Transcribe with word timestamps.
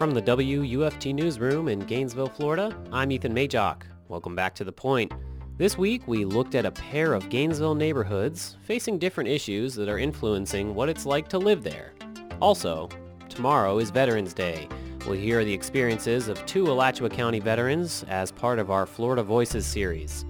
From 0.00 0.14
the 0.14 0.22
WUFT 0.22 1.14
newsroom 1.14 1.68
in 1.68 1.80
Gainesville, 1.80 2.30
Florida, 2.30 2.74
I'm 2.90 3.12
Ethan 3.12 3.34
Magoc. 3.34 3.82
Welcome 4.08 4.34
back 4.34 4.54
to 4.54 4.64
The 4.64 4.72
Point. 4.72 5.12
This 5.58 5.76
week, 5.76 6.08
we 6.08 6.24
looked 6.24 6.54
at 6.54 6.64
a 6.64 6.70
pair 6.70 7.12
of 7.12 7.28
Gainesville 7.28 7.74
neighborhoods 7.74 8.56
facing 8.62 8.98
different 8.98 9.28
issues 9.28 9.74
that 9.74 9.90
are 9.90 9.98
influencing 9.98 10.74
what 10.74 10.88
it's 10.88 11.04
like 11.04 11.28
to 11.28 11.38
live 11.38 11.62
there. 11.62 11.92
Also, 12.40 12.88
tomorrow 13.28 13.78
is 13.78 13.90
Veterans 13.90 14.32
Day. 14.32 14.66
We'll 15.04 15.18
hear 15.18 15.44
the 15.44 15.52
experiences 15.52 16.28
of 16.28 16.46
two 16.46 16.68
Alachua 16.68 17.10
County 17.10 17.38
veterans 17.38 18.02
as 18.08 18.32
part 18.32 18.58
of 18.58 18.70
our 18.70 18.86
Florida 18.86 19.22
Voices 19.22 19.66
series. 19.66 20.24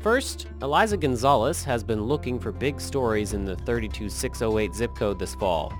First, 0.00 0.46
Eliza 0.60 0.98
Gonzalez 0.98 1.64
has 1.64 1.82
been 1.82 2.02
looking 2.02 2.38
for 2.38 2.52
big 2.52 2.78
stories 2.78 3.32
in 3.32 3.46
the 3.46 3.56
32608 3.56 4.74
zip 4.74 4.94
code 4.94 5.18
this 5.18 5.34
fall. 5.36 5.72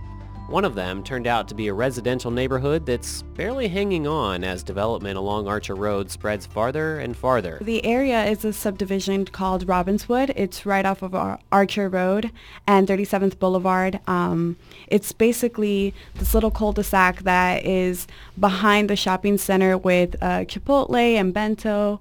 One 0.50 0.64
of 0.64 0.74
them 0.74 1.04
turned 1.04 1.28
out 1.28 1.46
to 1.48 1.54
be 1.54 1.68
a 1.68 1.72
residential 1.72 2.32
neighborhood 2.32 2.84
that's 2.84 3.22
barely 3.22 3.68
hanging 3.68 4.08
on 4.08 4.42
as 4.42 4.64
development 4.64 5.16
along 5.16 5.46
Archer 5.46 5.76
Road 5.76 6.10
spreads 6.10 6.44
farther 6.44 6.98
and 6.98 7.16
farther. 7.16 7.58
The 7.60 7.84
area 7.84 8.24
is 8.24 8.44
a 8.44 8.52
subdivision 8.52 9.26
called 9.26 9.68
Robbinswood. 9.68 10.32
It's 10.34 10.66
right 10.66 10.84
off 10.84 11.02
of 11.02 11.14
Archer 11.52 11.88
Road 11.88 12.32
and 12.66 12.88
37th 12.88 13.38
Boulevard. 13.38 14.00
Um, 14.08 14.56
it's 14.88 15.12
basically 15.12 15.94
this 16.16 16.34
little 16.34 16.50
cul-de-sac 16.50 17.20
that 17.20 17.64
is 17.64 18.08
behind 18.36 18.90
the 18.90 18.96
shopping 18.96 19.38
center 19.38 19.78
with 19.78 20.20
uh, 20.20 20.40
Chipotle 20.46 21.14
and 21.14 21.32
Bento 21.32 22.00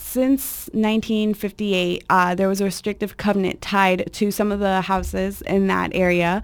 since 0.00 0.70
1958, 0.72 2.04
uh, 2.08 2.34
there 2.36 2.48
was 2.48 2.60
a 2.60 2.64
restrictive 2.64 3.16
covenant 3.16 3.60
tied 3.60 4.12
to 4.12 4.30
some 4.30 4.52
of 4.52 4.60
the 4.60 4.82
houses 4.82 5.42
in 5.42 5.66
that 5.66 5.90
area, 5.92 6.40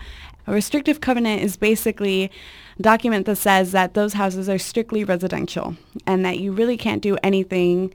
a 0.46 0.52
restrictive 0.52 1.00
covenant 1.00 1.42
is 1.42 1.56
basically 1.56 2.30
a 2.78 2.82
document 2.82 3.26
that 3.26 3.36
says 3.36 3.72
that 3.72 3.94
those 3.94 4.14
houses 4.14 4.48
are 4.48 4.58
strictly 4.58 5.04
residential 5.04 5.76
and 6.06 6.24
that 6.24 6.38
you 6.38 6.52
really 6.52 6.76
can't 6.76 7.02
do 7.02 7.16
anything 7.22 7.92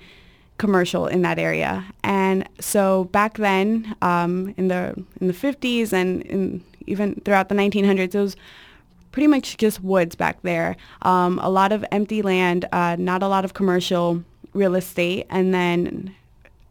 commercial 0.57 1.07
in 1.07 1.21
that 1.23 1.39
area. 1.39 1.85
And 2.03 2.47
so 2.59 3.05
back 3.05 3.37
then, 3.37 3.95
um, 4.01 4.53
in 4.57 4.67
the 4.67 4.93
in 5.19 5.27
the 5.27 5.33
50s 5.33 5.93
and 5.93 6.21
in, 6.23 6.63
even 6.85 7.15
throughout 7.25 7.49
the 7.49 7.55
1900s, 7.55 8.15
it 8.15 8.19
was 8.19 8.35
pretty 9.11 9.27
much 9.27 9.57
just 9.57 9.83
woods 9.83 10.15
back 10.15 10.41
there. 10.43 10.75
Um, 11.02 11.39
a 11.41 11.49
lot 11.49 11.71
of 11.71 11.83
empty 11.91 12.21
land, 12.21 12.67
uh, 12.71 12.95
not 12.99 13.23
a 13.23 13.27
lot 13.27 13.45
of 13.45 13.53
commercial 13.53 14.23
real 14.53 14.75
estate, 14.75 15.25
and 15.29 15.53
then 15.53 16.15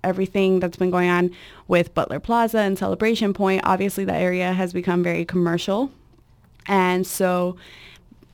everything 0.09 0.61
that's 0.61 0.77
been 0.77 0.91
going 0.91 1.09
on 1.09 1.31
with 1.69 1.95
Butler 1.95 2.21
Plaza 2.21 2.59
and 2.59 2.79
Celebration 2.79 3.33
Pointe, 3.33 3.63
obviously 3.65 4.05
that 4.05 4.21
area 4.21 4.53
has 4.53 4.73
become 4.73 5.03
very 5.03 5.25
commercial. 5.25 5.91
And 6.67 7.07
so 7.07 7.57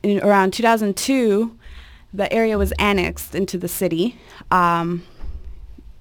in 0.03 0.21
around 0.21 0.53
2002, 0.53 1.57
the 2.13 2.31
area 2.31 2.57
was 2.57 2.71
annexed 2.79 3.35
into 3.35 3.57
the 3.57 3.67
city. 3.67 4.17
Um, 4.51 5.03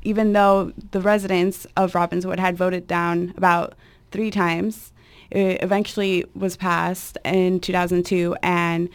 even 0.02 0.32
though 0.32 0.72
the 0.92 1.00
residents 1.00 1.66
of 1.76 1.92
Robbinswood 1.92 2.38
had 2.38 2.56
voted 2.56 2.86
down 2.86 3.34
about 3.36 3.74
three 4.10 4.30
times, 4.30 4.92
it 5.30 5.62
eventually 5.62 6.24
was 6.34 6.56
passed 6.56 7.18
in 7.24 7.58
2002 7.60 8.36
and 8.42 8.88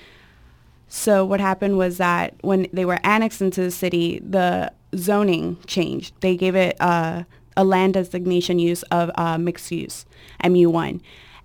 so 0.90 1.24
what 1.24 1.40
happened 1.40 1.78
was 1.78 1.98
that 1.98 2.34
when 2.42 2.68
they 2.74 2.84
were 2.84 3.00
annexed 3.04 3.42
into 3.42 3.62
the 3.62 3.70
city, 3.72 4.20
the 4.28 4.74
zoning 4.96 5.58
changed. 5.66 6.14
They 6.22 6.36
gave 6.36 6.56
it 6.56 6.76
uh, 6.80 7.24
a 7.56 7.64
land 7.64 7.96
designation 7.96 8.60
use 8.60 8.84
of 8.84 9.12
uh, 9.16 9.38
mixed 9.38 9.72
use, 9.72 10.06
MU1. 10.44 11.02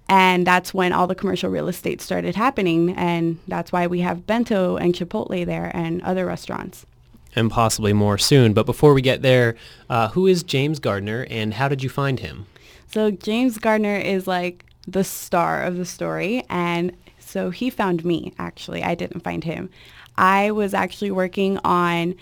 And 0.09 0.47
that's 0.47 0.75
when 0.75 0.93
all 0.93 1.07
the 1.07 1.15
commercial 1.15 1.51
real 1.51 1.69
estate 1.69 2.01
started 2.01 2.37
happening. 2.37 2.95
And 2.97 3.39
that's 3.49 3.73
why 3.73 3.87
we 3.87 4.01
have 4.01 4.27
Bento 4.27 4.77
and 4.77 4.95
Chipotle 4.95 5.47
there 5.47 5.71
and 5.75 6.03
other 6.03 6.27
restaurants. 6.27 6.87
And 7.35 7.51
possibly 7.51 7.93
more 7.93 8.19
soon. 8.19 8.53
But 8.53 8.67
before 8.67 8.95
we 8.95 9.03
get 9.03 9.23
there, 9.23 9.57
uh, 9.89 10.09
who 10.09 10.27
is 10.27 10.43
James 10.43 10.79
Gardner 10.79 11.27
and 11.31 11.55
how 11.55 11.69
did 11.69 11.83
you 11.83 11.89
find 11.89 12.21
him? 12.21 12.47
So 12.87 13.11
James 13.11 13.59
Gardner 13.59 13.97
is 13.97 14.27
like 14.27 14.67
the 14.87 15.03
star 15.03 15.63
of 15.63 15.77
the 15.77 15.85
story. 15.85 16.45
And 16.49 16.97
so 17.19 17.51
he 17.51 17.71
found 17.71 18.05
me, 18.05 18.33
actually. 18.39 18.85
I 18.85 18.95
didn't 18.95 19.21
find 19.21 19.43
him. 19.43 19.71
I 20.17 20.53
was 20.53 20.75
actually 20.75 21.11
working 21.11 21.59
on 21.65 22.15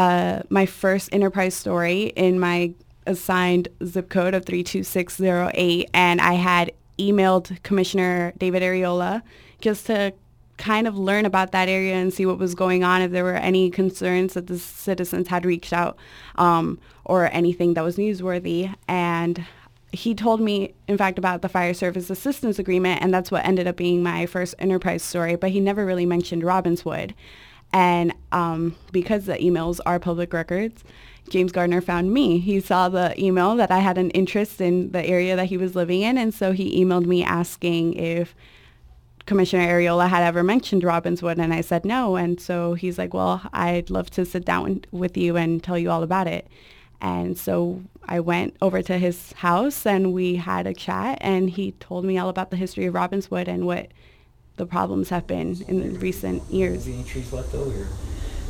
uh, 0.00 0.42
my 0.48 0.64
first 0.64 1.10
enterprise 1.12 1.54
story 1.54 2.04
in 2.16 2.40
my 2.40 2.72
assigned 3.06 3.68
zip 3.84 4.08
code 4.08 4.32
of 4.32 4.46
32608 4.46 5.90
and 5.92 6.22
I 6.22 6.34
had 6.34 6.72
emailed 6.98 7.62
Commissioner 7.62 8.32
David 8.38 8.62
Arreola 8.62 9.20
just 9.60 9.86
to 9.86 10.14
kind 10.56 10.86
of 10.86 10.96
learn 10.96 11.26
about 11.26 11.52
that 11.52 11.68
area 11.68 11.94
and 11.94 12.14
see 12.14 12.24
what 12.24 12.38
was 12.38 12.54
going 12.54 12.82
on, 12.82 13.02
if 13.02 13.10
there 13.10 13.24
were 13.24 13.34
any 13.34 13.70
concerns 13.70 14.32
that 14.34 14.46
the 14.46 14.58
citizens 14.58 15.28
had 15.28 15.44
reached 15.44 15.72
out 15.74 15.98
um, 16.36 16.78
or 17.04 17.30
anything 17.32 17.74
that 17.74 17.84
was 17.84 17.96
newsworthy. 17.96 18.74
And 18.88 19.44
he 19.92 20.14
told 20.14 20.40
me, 20.40 20.72
in 20.88 20.96
fact, 20.96 21.18
about 21.18 21.42
the 21.42 21.48
fire 21.48 21.74
service 21.74 22.08
assistance 22.08 22.58
agreement, 22.58 23.02
and 23.02 23.12
that's 23.12 23.30
what 23.30 23.44
ended 23.44 23.66
up 23.66 23.76
being 23.76 24.02
my 24.02 24.24
first 24.24 24.54
enterprise 24.58 25.02
story, 25.02 25.36
but 25.36 25.50
he 25.50 25.60
never 25.60 25.84
really 25.84 26.06
mentioned 26.06 26.42
Robbinswood. 26.42 27.12
And 27.72 28.12
um, 28.32 28.76
because 28.92 29.26
the 29.26 29.34
emails 29.34 29.80
are 29.86 29.98
public 29.98 30.32
records, 30.32 30.82
James 31.28 31.52
Gardner 31.52 31.80
found 31.80 32.12
me. 32.12 32.38
He 32.38 32.60
saw 32.60 32.88
the 32.88 33.18
email 33.22 33.54
that 33.56 33.70
I 33.70 33.78
had 33.78 33.98
an 33.98 34.10
interest 34.10 34.60
in 34.60 34.90
the 34.90 35.04
area 35.04 35.36
that 35.36 35.46
he 35.46 35.56
was 35.56 35.76
living 35.76 36.02
in, 36.02 36.18
and 36.18 36.34
so 36.34 36.52
he 36.52 36.84
emailed 36.84 37.06
me 37.06 37.22
asking 37.22 37.94
if 37.94 38.34
Commissioner 39.26 39.68
Arreola 39.68 40.08
had 40.08 40.24
ever 40.24 40.42
mentioned 40.42 40.82
Robbinswood, 40.82 41.38
and 41.38 41.54
I 41.54 41.60
said 41.60 41.84
no. 41.84 42.16
And 42.16 42.40
so 42.40 42.74
he's 42.74 42.98
like, 42.98 43.14
well, 43.14 43.42
I'd 43.52 43.88
love 43.88 44.10
to 44.10 44.24
sit 44.24 44.44
down 44.44 44.84
with 44.90 45.16
you 45.16 45.36
and 45.36 45.62
tell 45.62 45.78
you 45.78 45.90
all 45.90 46.02
about 46.02 46.26
it. 46.26 46.48
And 47.00 47.38
so 47.38 47.82
I 48.06 48.20
went 48.20 48.56
over 48.60 48.82
to 48.82 48.98
his 48.98 49.32
house 49.34 49.86
and 49.86 50.12
we 50.12 50.36
had 50.36 50.66
a 50.66 50.74
chat 50.74 51.18
and 51.20 51.48
he 51.48 51.72
told 51.72 52.04
me 52.04 52.18
all 52.18 52.28
about 52.28 52.50
the 52.50 52.56
history 52.56 52.86
of 52.86 52.94
Robbinswood 52.94 53.48
and 53.48 53.66
what 53.66 53.92
the 54.56 54.66
problems 54.66 55.08
have 55.08 55.26
been 55.26 55.62
in 55.68 55.98
recent 56.00 56.42
years. 56.50 56.86
Any 56.86 57.04
trees 57.04 57.32
left 57.32 57.54
over. 57.54 57.86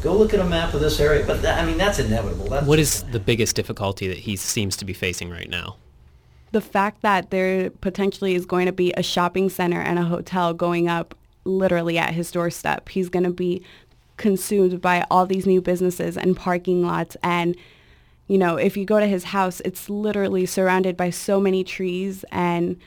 Go 0.02 0.16
look 0.16 0.32
at 0.32 0.40
a 0.40 0.44
map 0.44 0.72
of 0.72 0.80
this 0.80 0.98
area, 0.98 1.24
but 1.26 1.42
that, 1.42 1.62
I 1.62 1.66
mean 1.66 1.76
that's 1.76 1.98
inevitable. 1.98 2.48
That's 2.48 2.66
what 2.66 2.78
is 2.78 3.02
the 3.04 3.20
biggest 3.20 3.54
difficulty 3.54 4.08
that 4.08 4.18
he 4.18 4.36
seems 4.36 4.76
to 4.78 4.84
be 4.84 4.92
facing 4.92 5.30
right 5.30 5.48
now? 5.48 5.76
The 6.52 6.60
fact 6.60 7.02
that 7.02 7.30
there 7.30 7.70
potentially 7.70 8.34
is 8.34 8.44
going 8.44 8.66
to 8.66 8.72
be 8.72 8.92
a 8.96 9.02
shopping 9.02 9.50
center 9.50 9.80
and 9.80 9.98
a 9.98 10.02
hotel 10.02 10.52
going 10.54 10.88
up 10.88 11.14
literally 11.44 11.96
at 11.98 12.12
his 12.12 12.30
doorstep. 12.30 12.88
He's 12.88 13.08
going 13.08 13.24
to 13.24 13.30
be 13.30 13.62
consumed 14.16 14.80
by 14.80 15.06
all 15.10 15.26
these 15.26 15.46
new 15.46 15.60
businesses 15.60 16.16
and 16.16 16.36
parking 16.36 16.82
lots 16.82 17.16
and 17.22 17.56
you 18.30 18.38
know, 18.38 18.54
if 18.54 18.76
you 18.76 18.84
go 18.84 19.00
to 19.00 19.08
his 19.08 19.24
house, 19.24 19.60
it's 19.64 19.90
literally 19.90 20.46
surrounded 20.46 20.96
by 20.96 21.10
so 21.10 21.40
many 21.40 21.64
trees 21.64 22.24
and 22.30 22.78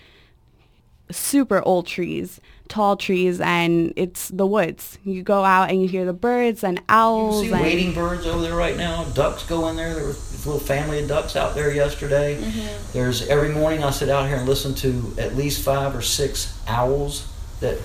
super 1.14 1.62
old 1.66 1.88
trees, 1.88 2.42
tall 2.68 2.98
trees, 2.98 3.40
and 3.40 3.94
it's 3.96 4.30
the 4.30 4.46
woods. 4.46 4.98
You 5.04 5.24
go 5.24 5.44
out 5.44 5.70
and 5.70 5.82
you 5.82 5.88
hear 5.88 6.06
the 6.06 6.14
birds 6.14 6.64
and 6.64 6.82
owls. 6.90 7.44
You 7.44 7.50
see 7.50 7.54
and 7.54 7.64
wading 7.64 7.94
birds 7.94 8.26
over 8.26 8.42
there 8.42 8.56
right 8.56 8.78
now. 8.78 9.04
Ducks 9.06 9.46
go 9.46 9.68
in 9.70 9.76
there. 9.76 9.94
There 9.94 10.08
was 10.08 10.46
a 10.46 10.50
little 10.50 10.66
family 10.66 11.02
of 11.02 11.08
ducks 11.08 11.36
out 11.36 11.56
there 11.56 11.74
yesterday. 11.74 12.42
Mm-hmm. 12.42 12.92
There's 12.94 13.28
every 13.28 13.50
morning 13.50 13.84
I 13.84 13.92
sit 13.92 14.10
out 14.10 14.28
here 14.28 14.38
and 14.38 14.48
listen 14.48 14.74
to 14.76 15.16
at 15.18 15.36
least 15.36 15.64
five 15.64 15.96
or 15.96 16.02
six 16.02 16.60
owls 16.68 17.28
that 17.60 17.80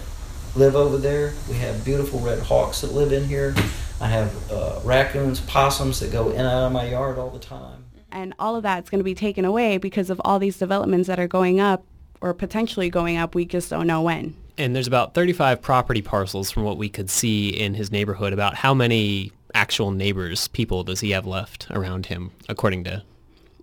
live 0.54 0.74
over 0.74 0.96
there. 0.96 1.34
We 1.48 1.56
have 1.56 1.84
beautiful 1.84 2.20
red 2.20 2.40
hawks 2.40 2.80
that 2.80 2.92
live 2.92 3.12
in 3.12 3.28
here. 3.28 3.54
I 4.00 4.08
have 4.08 4.52
uh, 4.52 4.80
raccoons, 4.84 5.40
possums 5.40 6.00
that 6.00 6.12
go 6.12 6.30
in 6.30 6.38
and 6.38 6.46
out 6.46 6.66
of 6.66 6.72
my 6.72 6.88
yard 6.88 7.18
all 7.18 7.30
the 7.30 7.38
time. 7.38 7.84
And 8.10 8.32
all 8.38 8.56
of 8.56 8.62
that's 8.62 8.88
going 8.88 9.00
to 9.00 9.04
be 9.04 9.14
taken 9.14 9.44
away 9.44 9.76
because 9.76 10.08
of 10.08 10.20
all 10.24 10.38
these 10.38 10.56
developments 10.56 11.08
that 11.08 11.20
are 11.20 11.28
going 11.28 11.60
up 11.60 11.84
or 12.20 12.34
potentially 12.34 12.90
going 12.90 13.16
up. 13.16 13.34
We 13.34 13.44
just 13.44 13.70
don't 13.70 13.86
know 13.86 14.02
when. 14.02 14.34
And 14.56 14.74
there's 14.74 14.86
about 14.88 15.14
35 15.14 15.62
property 15.62 16.02
parcels 16.02 16.50
from 16.50 16.64
what 16.64 16.78
we 16.78 16.88
could 16.88 17.10
see 17.10 17.48
in 17.48 17.74
his 17.74 17.92
neighborhood. 17.92 18.32
About 18.32 18.56
how 18.56 18.74
many 18.74 19.32
actual 19.54 19.90
neighbors, 19.90 20.48
people, 20.48 20.84
does 20.84 21.00
he 21.00 21.10
have 21.10 21.26
left 21.26 21.68
around 21.70 22.06
him, 22.06 22.32
according 22.48 22.84
to, 22.84 23.02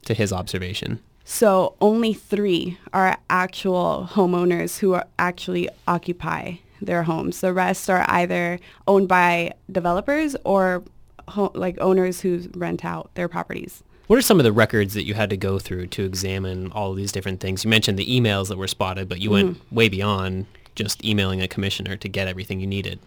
to 0.06 0.14
his 0.14 0.32
observation? 0.32 1.02
So 1.26 1.76
only 1.82 2.14
three 2.14 2.78
are 2.94 3.18
actual 3.30 4.08
homeowners 4.12 4.80
who 4.80 4.94
are 4.94 5.08
actually 5.18 5.68
occupy 5.88 6.56
their 6.82 7.04
homes. 7.04 7.42
The 7.42 7.52
rest 7.52 7.90
are 7.90 8.06
either 8.08 8.60
owned 8.88 9.08
by 9.08 9.54
developers 9.72 10.36
or 10.46 10.84
ho- 11.28 11.52
like 11.56 11.78
owners 11.82 12.22
who 12.22 12.48
rent 12.56 12.86
out 12.86 13.10
their 13.16 13.28
properties. 13.28 13.84
What 14.08 14.20
are 14.20 14.22
some 14.22 14.40
of 14.40 14.44
the 14.44 14.52
records 14.52 14.94
that 14.94 15.06
you 15.06 15.16
had 15.16 15.32
to 15.32 15.38
go 15.38 15.58
through 15.58 15.88
to 15.88 16.04
examine 16.04 16.72
all 16.72 16.92
of 16.92 16.98
these 16.98 17.12
different 17.12 17.40
things? 17.40 17.64
You 17.64 17.70
mentioned 17.70 17.98
the 17.98 18.06
emails 18.06 18.50
that 18.50 18.58
were 18.58 18.68
spotted, 18.68 19.10
but 19.10 19.20
you 19.20 19.30
mm-hmm. 19.30 19.48
went 19.48 19.72
way 19.72 19.90
beyond 19.90 20.46
just 20.76 21.04
emailing 21.04 21.42
a 21.42 21.48
commissioner 21.48 21.96
to 21.98 22.08
get 22.08 22.28
everything 22.28 22.60
you 22.60 22.68
needed. 22.68 23.00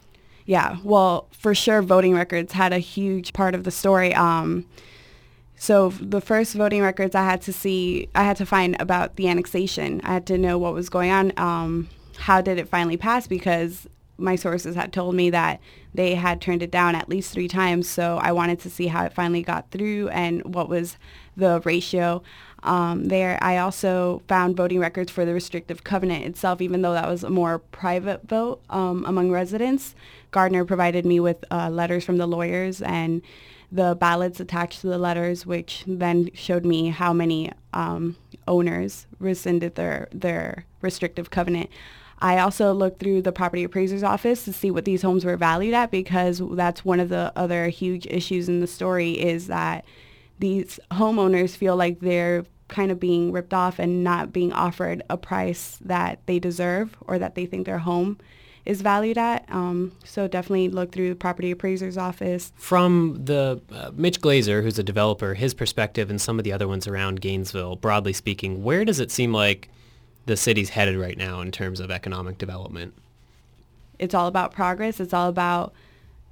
Yeah, 0.46 0.78
well, 0.82 1.28
for 1.30 1.54
sure, 1.54 1.82
voting 1.82 2.14
records 2.14 2.52
had 2.52 2.72
a 2.72 2.78
huge 2.78 3.32
part 3.32 3.54
of 3.54 3.64
the 3.64 3.70
story. 3.70 4.14
Um, 4.14 4.64
so 5.56 5.90
the 6.00 6.20
first 6.20 6.54
voting 6.54 6.82
records 6.82 7.14
I 7.14 7.24
had 7.24 7.42
to 7.42 7.52
see, 7.52 8.08
I 8.14 8.22
had 8.22 8.38
to 8.38 8.46
find 8.46 8.80
about 8.80 9.16
the 9.16 9.28
annexation. 9.28 10.00
I 10.04 10.14
had 10.14 10.26
to 10.28 10.38
know 10.38 10.56
what 10.56 10.72
was 10.72 10.88
going 10.88 11.10
on. 11.10 11.32
Um, 11.36 11.88
how 12.16 12.40
did 12.40 12.58
it 12.58 12.68
finally 12.68 12.96
pass? 12.96 13.26
Because 13.26 13.86
my 14.18 14.36
sources 14.36 14.74
had 14.74 14.92
told 14.92 15.14
me 15.14 15.30
that 15.30 15.60
they 15.94 16.14
had 16.14 16.40
turned 16.40 16.62
it 16.62 16.70
down 16.70 16.94
at 16.94 17.08
least 17.08 17.32
three 17.32 17.48
times. 17.48 17.88
So 17.88 18.18
I 18.18 18.32
wanted 18.32 18.60
to 18.60 18.70
see 18.70 18.88
how 18.88 19.04
it 19.04 19.14
finally 19.14 19.42
got 19.42 19.70
through 19.70 20.08
and 20.08 20.54
what 20.54 20.68
was 20.68 20.96
the 21.36 21.60
ratio. 21.64 22.22
Um, 22.64 23.04
there, 23.06 23.38
I 23.40 23.58
also 23.58 24.22
found 24.28 24.56
voting 24.56 24.80
records 24.80 25.10
for 25.10 25.24
the 25.24 25.32
restrictive 25.32 25.84
covenant 25.84 26.24
itself, 26.24 26.60
even 26.60 26.82
though 26.82 26.92
that 26.92 27.08
was 27.08 27.22
a 27.22 27.30
more 27.30 27.60
private 27.60 28.28
vote 28.28 28.60
um, 28.68 29.04
among 29.06 29.30
residents. 29.30 29.94
Gardner 30.32 30.64
provided 30.64 31.06
me 31.06 31.20
with 31.20 31.44
uh, 31.50 31.70
letters 31.70 32.04
from 32.04 32.18
the 32.18 32.26
lawyers 32.26 32.82
and 32.82 33.22
the 33.70 33.96
ballots 34.00 34.40
attached 34.40 34.80
to 34.80 34.88
the 34.88 34.98
letters, 34.98 35.46
which 35.46 35.84
then 35.86 36.30
showed 36.34 36.64
me 36.64 36.88
how 36.88 37.12
many 37.12 37.52
um, 37.72 38.16
owners 38.46 39.06
rescinded 39.18 39.74
their, 39.74 40.08
their 40.12 40.64
restrictive 40.80 41.30
covenant. 41.30 41.70
I 42.20 42.38
also 42.38 42.72
looked 42.72 43.00
through 43.00 43.22
the 43.22 43.32
property 43.32 43.64
appraiser's 43.64 44.02
office 44.02 44.44
to 44.44 44.52
see 44.52 44.70
what 44.70 44.84
these 44.84 45.02
homes 45.02 45.24
were 45.24 45.36
valued 45.36 45.74
at 45.74 45.90
because 45.90 46.42
that's 46.52 46.84
one 46.84 47.00
of 47.00 47.08
the 47.08 47.32
other 47.36 47.68
huge 47.68 48.06
issues 48.06 48.48
in 48.48 48.60
the 48.60 48.66
story 48.66 49.12
is 49.12 49.46
that 49.46 49.84
these 50.38 50.80
homeowners 50.90 51.56
feel 51.56 51.76
like 51.76 52.00
they're 52.00 52.44
kind 52.68 52.90
of 52.90 53.00
being 53.00 53.32
ripped 53.32 53.54
off 53.54 53.78
and 53.78 54.04
not 54.04 54.32
being 54.32 54.52
offered 54.52 55.02
a 55.08 55.16
price 55.16 55.78
that 55.80 56.20
they 56.26 56.38
deserve 56.38 56.96
or 57.06 57.18
that 57.18 57.34
they 57.34 57.46
think 57.46 57.66
their 57.66 57.78
home 57.78 58.18
is 58.66 58.82
valued 58.82 59.16
at. 59.16 59.46
Um, 59.48 59.92
so 60.04 60.28
definitely 60.28 60.68
look 60.68 60.92
through 60.92 61.08
the 61.08 61.14
property 61.14 61.50
appraiser's 61.50 61.96
office. 61.96 62.52
From 62.56 63.18
the 63.24 63.62
uh, 63.72 63.90
Mitch 63.94 64.20
Glazer, 64.20 64.62
who's 64.62 64.78
a 64.78 64.82
developer, 64.82 65.34
his 65.34 65.54
perspective 65.54 66.10
and 66.10 66.20
some 66.20 66.38
of 66.38 66.44
the 66.44 66.52
other 66.52 66.68
ones 66.68 66.86
around 66.86 67.22
Gainesville, 67.22 67.76
broadly 67.76 68.12
speaking, 68.12 68.62
where 68.62 68.84
does 68.84 69.00
it 69.00 69.10
seem 69.10 69.32
like 69.32 69.70
the 70.28 70.36
city's 70.36 70.68
headed 70.68 70.96
right 70.96 71.18
now 71.18 71.40
in 71.40 71.50
terms 71.50 71.80
of 71.80 71.90
economic 71.90 72.38
development? 72.38 72.94
It's 73.98 74.14
all 74.14 74.28
about 74.28 74.52
progress. 74.52 75.00
It's 75.00 75.12
all 75.12 75.28
about 75.28 75.72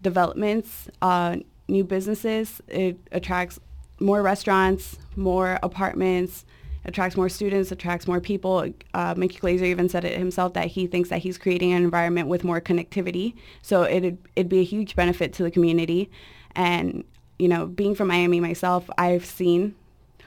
developments, 0.03 0.89
uh, 1.03 1.37
new 1.67 1.83
businesses. 1.83 2.61
It 2.69 2.99
attracts 3.11 3.59
more 3.99 4.23
restaurants, 4.23 4.99
more 5.17 5.59
apartments, 5.63 6.45
attracts 6.85 7.17
more 7.17 7.29
students, 7.29 7.73
attracts 7.73 8.07
more 8.07 8.21
people. 8.21 8.69
Uh, 8.95 9.15
Mickey 9.17 9.39
Glazer 9.39 9.63
even 9.63 9.89
said 9.89 10.05
it 10.05 10.17
himself 10.17 10.53
that 10.53 10.67
he 10.67 10.87
thinks 10.87 11.09
that 11.09 11.21
he's 11.23 11.39
creating 11.39 11.73
an 11.73 11.83
environment 11.83 12.29
with 12.29 12.45
more 12.45 12.61
connectivity. 12.61 13.35
So 13.63 13.83
it'd, 13.83 14.19
it'd 14.37 14.49
be 14.49 14.61
a 14.61 14.65
huge 14.65 14.95
benefit 14.95 15.33
to 15.33 15.43
the 15.43 15.51
community. 15.51 16.11
And, 16.55 17.03
you 17.39 17.49
know, 17.49 17.67
being 17.67 17.95
from 17.95 18.09
Miami 18.09 18.39
myself, 18.39 18.89
I've 18.99 19.25
seen 19.25 19.75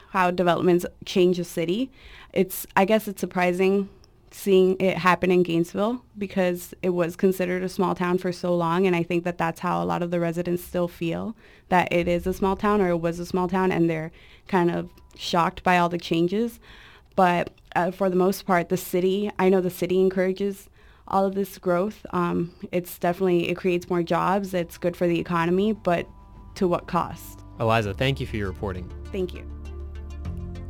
how 0.10 0.32
developments 0.32 0.86
change 1.06 1.38
a 1.40 1.44
city. 1.44 1.92
It's, 2.34 2.68
I 2.76 2.86
guess 2.86 3.08
it's 3.08 3.20
surprising 3.20 3.90
seeing 4.32 4.78
it 4.80 4.98
happen 4.98 5.32
in 5.32 5.44
Gainesville 5.44 6.04
because 6.18 6.74
it 6.82 6.90
was 6.90 7.16
considered 7.16 7.64
a 7.64 7.70
small 7.70 7.96
town 7.96 8.18
for 8.18 8.32
so 8.32 8.56
long. 8.56 8.86
And 8.86 8.96
I 8.96 9.04
think 9.04 9.24
that 9.24 9.38
that's 9.38 9.60
how 9.60 9.84
a 9.84 9.86
lot 9.86 10.04
of 10.04 10.12
the 10.12 10.20
residents 10.20 10.64
still 10.64 10.88
feel 10.88 11.36
that 11.70 11.92
it 11.92 12.08
is 12.08 12.28
a 12.28 12.34
small 12.34 12.56
town 12.56 12.82
or 12.82 12.90
it 12.90 12.98
was 12.98 13.20
a 13.20 13.26
small 13.26 13.48
town 13.48 13.72
and 13.72 13.90
they're 13.90 14.12
kind 14.48 14.72
of 14.72 14.90
shocked 15.16 15.64
by 15.64 15.78
all 15.78 15.90
the 15.90 15.98
changes. 15.98 16.60
But 17.16 17.52
uh, 17.76 17.92
for 17.92 18.10
the 18.10 18.16
most 18.16 18.46
part, 18.46 18.70
the 18.70 18.78
city, 18.78 19.32
I 19.40 19.50
know 19.50 19.62
the 19.62 19.70
city 19.70 20.00
encourages 20.00 20.70
all 21.08 21.26
of 21.26 21.36
this 21.36 21.58
growth. 21.58 22.06
Um, 22.12 22.54
it's 22.72 22.98
definitely, 23.00 23.50
it 23.50 23.56
creates 23.56 23.90
more 23.90 24.04
jobs. 24.04 24.54
It's 24.54 24.78
good 24.78 24.96
for 24.96 25.08
the 25.08 25.20
economy, 25.20 25.74
but 25.74 26.08
to 26.56 26.68
what 26.68 26.88
cost? 26.88 27.42
Eliza, 27.60 27.94
thank 27.94 28.20
you 28.20 28.28
for 28.28 28.38
your 28.38 28.48
reporting. 28.48 28.90
Thank 29.12 29.34
you. 29.34 29.59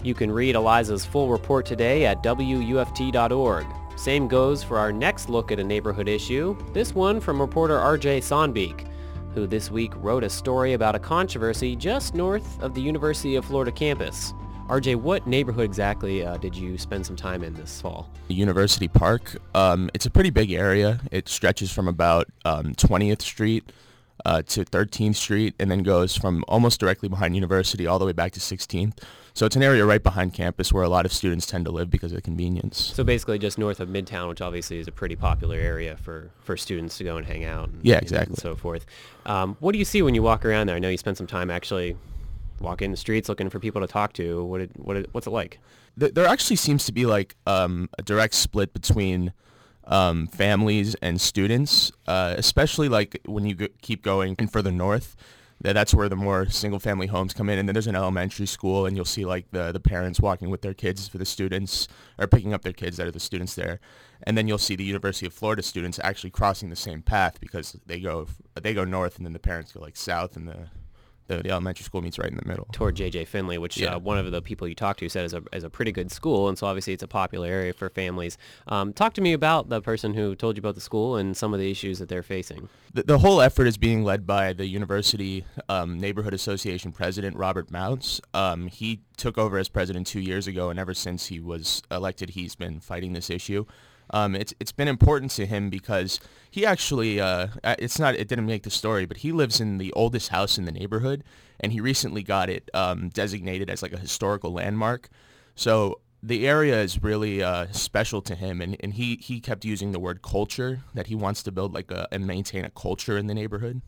You 0.01 0.13
can 0.13 0.31
read 0.31 0.55
Eliza's 0.55 1.05
full 1.05 1.27
report 1.27 1.65
today 1.65 2.05
at 2.05 2.23
WUFT.org. 2.23 3.65
Same 3.97 4.29
goes 4.29 4.63
for 4.63 4.77
our 4.77 4.93
next 4.93 5.27
look 5.27 5.51
at 5.51 5.59
a 5.59 5.63
neighborhood 5.63 6.07
issue, 6.07 6.57
this 6.73 6.95
one 6.95 7.19
from 7.19 7.41
reporter 7.41 7.77
RJ 7.77 8.19
Sonbeek, 8.19 8.87
who 9.33 9.45
this 9.45 9.69
week 9.69 9.91
wrote 9.97 10.23
a 10.23 10.29
story 10.29 10.71
about 10.71 10.95
a 10.95 10.99
controversy 10.99 11.75
just 11.75 12.15
north 12.15 12.61
of 12.61 12.73
the 12.73 12.81
University 12.81 13.35
of 13.35 13.43
Florida 13.43 13.73
campus. 13.73 14.33
RJ, 14.69 14.95
what 14.95 15.27
neighborhood 15.27 15.65
exactly 15.65 16.25
uh, 16.25 16.37
did 16.37 16.55
you 16.55 16.77
spend 16.77 17.05
some 17.05 17.17
time 17.17 17.43
in 17.43 17.53
this 17.55 17.81
fall? 17.81 18.09
University 18.29 18.87
Park. 18.87 19.35
Um, 19.53 19.89
it's 19.93 20.05
a 20.05 20.09
pretty 20.09 20.29
big 20.29 20.51
area. 20.51 21.01
It 21.11 21.27
stretches 21.27 21.73
from 21.73 21.89
about 21.89 22.27
um, 22.45 22.73
20th 22.75 23.21
Street 23.21 23.69
uh, 24.25 24.43
to 24.43 24.63
13th 24.63 25.15
Street 25.15 25.55
and 25.59 25.69
then 25.69 25.83
goes 25.83 26.15
from 26.15 26.45
almost 26.47 26.79
directly 26.79 27.09
behind 27.09 27.35
University 27.35 27.85
all 27.85 27.99
the 27.99 28.05
way 28.05 28.13
back 28.13 28.31
to 28.33 28.39
16th. 28.39 28.97
So 29.33 29.45
it's 29.45 29.55
an 29.55 29.63
area 29.63 29.85
right 29.85 30.01
behind 30.01 30.33
campus 30.33 30.73
where 30.73 30.83
a 30.83 30.89
lot 30.89 31.05
of 31.05 31.13
students 31.13 31.45
tend 31.45 31.65
to 31.65 31.71
live 31.71 31.89
because 31.89 32.11
of 32.11 32.17
the 32.17 32.21
convenience. 32.21 32.79
So 32.95 33.03
basically 33.03 33.39
just 33.39 33.57
north 33.57 33.79
of 33.79 33.89
Midtown, 33.89 34.29
which 34.29 34.41
obviously 34.41 34.79
is 34.79 34.87
a 34.87 34.91
pretty 34.91 35.15
popular 35.15 35.57
area 35.57 35.97
for, 35.97 36.31
for 36.41 36.57
students 36.57 36.97
to 36.97 37.03
go 37.03 37.17
and 37.17 37.25
hang 37.25 37.45
out. 37.45 37.69
And, 37.69 37.83
yeah, 37.83 37.97
exactly. 37.97 38.33
And 38.33 38.37
so 38.37 38.55
forth. 38.55 38.85
Um, 39.25 39.55
what 39.59 39.73
do 39.73 39.79
you 39.79 39.85
see 39.85 40.01
when 40.01 40.15
you 40.15 40.23
walk 40.23 40.45
around 40.45 40.67
there? 40.67 40.75
I 40.75 40.79
know 40.79 40.89
you 40.89 40.97
spent 40.97 41.17
some 41.17 41.27
time 41.27 41.49
actually 41.49 41.95
walking 42.59 42.91
the 42.91 42.97
streets 42.97 43.29
looking 43.29 43.49
for 43.49 43.59
people 43.59 43.81
to 43.81 43.87
talk 43.87 44.13
to. 44.13 44.43
What, 44.43 44.57
did, 44.59 44.71
what 44.75 45.05
what's 45.13 45.27
it 45.27 45.31
like? 45.31 45.59
There 45.95 46.27
actually 46.27 46.55
seems 46.55 46.85
to 46.85 46.91
be 46.91 47.05
like 47.05 47.35
um, 47.45 47.89
a 47.97 48.01
direct 48.01 48.33
split 48.33 48.73
between 48.73 49.33
um, 49.85 50.27
families 50.27 50.95
and 50.95 51.19
students, 51.19 51.91
uh, 52.07 52.35
especially 52.37 52.89
like 52.89 53.19
when 53.25 53.45
you 53.45 53.55
g- 53.55 53.69
keep 53.81 54.01
going 54.01 54.35
and 54.39 54.51
further 54.51 54.71
north 54.71 55.15
that's 55.61 55.93
where 55.93 56.07
the 56.07 56.15
more 56.15 56.47
single 56.49 56.79
family 56.79 57.07
homes 57.07 57.33
come 57.33 57.49
in 57.49 57.59
and 57.59 57.67
then 57.67 57.73
there's 57.73 57.87
an 57.87 57.95
elementary 57.95 58.45
school 58.45 58.85
and 58.85 58.95
you'll 58.95 59.05
see 59.05 59.25
like 59.25 59.45
the 59.51 59.71
the 59.71 59.79
parents 59.79 60.19
walking 60.19 60.49
with 60.49 60.61
their 60.61 60.73
kids 60.73 61.07
for 61.07 61.17
the 61.17 61.25
students 61.25 61.87
or 62.17 62.27
picking 62.27 62.53
up 62.53 62.61
their 62.61 62.73
kids 62.73 62.97
that 62.97 63.07
are 63.07 63.11
the 63.11 63.19
students 63.19 63.55
there. 63.55 63.79
And 64.23 64.37
then 64.37 64.47
you'll 64.47 64.57
see 64.57 64.75
the 64.75 64.83
University 64.83 65.25
of 65.25 65.33
Florida 65.33 65.61
students 65.61 65.99
actually 66.03 66.29
crossing 66.29 66.69
the 66.69 66.75
same 66.75 67.01
path 67.01 67.39
because 67.39 67.77
they 67.85 67.99
go 67.99 68.27
they 68.61 68.73
go 68.73 68.85
north 68.85 69.17
and 69.17 69.25
then 69.25 69.33
the 69.33 69.39
parents 69.39 69.73
go 69.73 69.81
like 69.81 69.97
south 69.97 70.35
and 70.35 70.47
the 70.47 70.69
the, 71.29 71.43
the, 71.43 71.51
elementary 71.51 71.83
school 71.83 72.01
meets 72.01 72.19
right 72.19 72.29
in 72.29 72.35
the 72.35 72.45
middle. 72.45 72.67
Toward 72.71 72.95
J.J. 72.95 73.25
Finley, 73.25 73.57
which 73.57 73.77
yeah. 73.77 73.95
uh, 73.95 73.99
one 73.99 74.17
of 74.17 74.29
the 74.29 74.41
people 74.41 74.67
you 74.67 74.75
talked 74.75 74.99
to 74.99 75.07
said 75.07 75.23
is 75.23 75.33
a, 75.33 75.41
is 75.53 75.63
a 75.63 75.69
pretty 75.69 75.91
good 75.91 76.11
school, 76.11 76.49
and 76.49 76.57
so 76.57 76.67
obviously 76.67 76.91
it's 76.91 77.03
a 77.03 77.07
popular 77.07 77.47
area 77.47 77.71
for 77.71 77.89
families. 77.89 78.37
Um, 78.67 78.91
talk 78.91 79.13
to 79.13 79.21
me 79.21 79.33
about 79.33 79.69
the 79.69 79.81
person 79.81 80.13
who 80.13 80.35
told 80.35 80.57
you 80.57 80.61
about 80.61 80.75
the 80.75 80.81
school 80.81 81.15
and 81.15 81.37
some 81.37 81.53
of 81.53 81.59
the 81.59 81.69
issues 81.69 81.99
that 81.99 82.09
they're 82.09 82.23
facing. 82.23 82.67
The, 82.93 83.03
the 83.03 83.19
whole 83.19 83.41
effort 83.41 83.67
is 83.67 83.77
being 83.77 84.03
led 84.03 84.25
by 84.25 84.53
the 84.53 84.65
University 84.65 85.45
um, 85.69 85.99
Neighborhood 85.99 86.33
Association 86.33 86.91
president, 86.91 87.37
Robert 87.37 87.71
Mounts. 87.71 88.19
Um, 88.33 88.67
he 88.67 89.01
took 89.15 89.37
over 89.37 89.57
as 89.57 89.69
president 89.69 90.07
two 90.07 90.19
years 90.19 90.47
ago, 90.47 90.69
and 90.69 90.79
ever 90.79 90.95
since 90.95 91.27
he 91.27 91.39
was 91.39 91.83
elected, 91.91 92.31
he's 92.31 92.55
been 92.55 92.79
fighting 92.79 93.13
this 93.13 93.29
issue. 93.29 93.65
Um, 94.11 94.35
it's 94.35 94.53
it's 94.59 94.71
been 94.71 94.87
important 94.87 95.31
to 95.31 95.45
him 95.45 95.69
because 95.69 96.19
he 96.49 96.65
actually 96.65 97.19
uh, 97.19 97.47
it's 97.63 97.99
not 97.99 98.15
it 98.15 98.27
didn't 98.27 98.45
make 98.45 98.63
the 98.63 98.69
story, 98.69 99.05
but 99.05 99.17
he 99.17 99.31
lives 99.31 99.61
in 99.61 99.77
the 99.77 99.91
oldest 99.93 100.29
house 100.29 100.57
in 100.57 100.65
the 100.65 100.71
neighborhood, 100.71 101.23
and 101.59 101.71
he 101.71 101.79
recently 101.79 102.23
got 102.23 102.49
it 102.49 102.69
um, 102.73 103.09
designated 103.09 103.69
as 103.69 103.81
like 103.81 103.93
a 103.93 103.97
historical 103.97 104.53
landmark. 104.53 105.09
So 105.55 105.99
the 106.21 106.47
area 106.47 106.81
is 106.81 107.01
really 107.01 107.41
uh, 107.41 107.67
special 107.71 108.21
to 108.23 108.35
him, 108.35 108.61
and, 108.61 108.75
and 108.81 108.93
he, 108.93 109.17
he 109.17 109.39
kept 109.39 109.63
using 109.63 109.91
the 109.91 109.99
word 109.99 110.21
culture 110.21 110.81
that 110.93 111.07
he 111.07 111.15
wants 111.15 111.43
to 111.43 111.51
build 111.51 111.73
like 111.73 111.91
a 111.91 112.07
and 112.11 112.27
maintain 112.27 112.65
a 112.65 112.69
culture 112.69 113.17
in 113.17 113.27
the 113.27 113.33
neighborhood. 113.33 113.81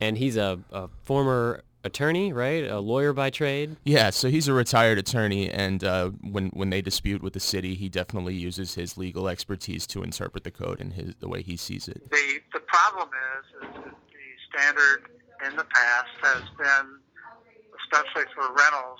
And 0.00 0.18
he's 0.18 0.36
a, 0.36 0.60
a 0.72 0.88
former 1.04 1.62
attorney, 1.84 2.32
right? 2.32 2.64
A 2.64 2.80
lawyer 2.80 3.12
by 3.12 3.30
trade. 3.30 3.76
Yeah, 3.84 4.10
so 4.10 4.28
he's 4.28 4.48
a 4.48 4.52
retired 4.52 4.98
attorney, 4.98 5.50
and 5.50 5.84
uh, 5.84 6.10
when 6.22 6.48
when 6.48 6.70
they 6.70 6.82
dispute 6.82 7.22
with 7.22 7.34
the 7.34 7.40
city, 7.40 7.74
he 7.74 7.88
definitely 7.88 8.34
uses 8.34 8.74
his 8.74 8.96
legal 8.96 9.28
expertise 9.28 9.86
to 9.88 10.02
interpret 10.02 10.44
the 10.44 10.50
code 10.50 10.80
in 10.80 10.92
his 10.92 11.14
the 11.20 11.28
way 11.28 11.42
he 11.42 11.56
sees 11.56 11.86
it. 11.88 12.10
The 12.10 12.40
the 12.52 12.60
problem 12.60 13.08
is, 13.38 13.68
is 13.68 13.74
that 13.84 13.94
the 13.94 14.26
standard 14.50 15.10
in 15.46 15.56
the 15.56 15.64
past 15.64 16.10
has 16.22 16.42
been, 16.58 16.98
especially 17.84 18.24
for 18.34 18.48
rentals, 18.54 18.98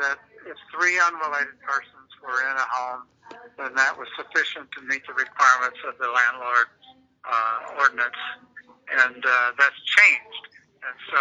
that 0.00 0.18
if 0.46 0.56
three 0.74 0.98
unrelated 0.98 1.60
persons 1.60 2.10
were 2.22 2.40
in 2.50 2.56
a 2.56 2.66
home, 2.70 3.02
then 3.58 3.74
that 3.74 3.98
was 3.98 4.08
sufficient 4.16 4.70
to 4.72 4.82
meet 4.82 5.06
the 5.06 5.14
requirements 5.14 5.78
of 5.86 5.96
the 5.98 6.08
landlord 6.08 6.68
uh, 7.24 7.80
ordinance, 7.80 8.20
and 9.04 9.24
uh, 9.24 9.52
that's 9.58 9.80
changed. 9.84 10.44
And 10.84 10.96
so 11.12 11.20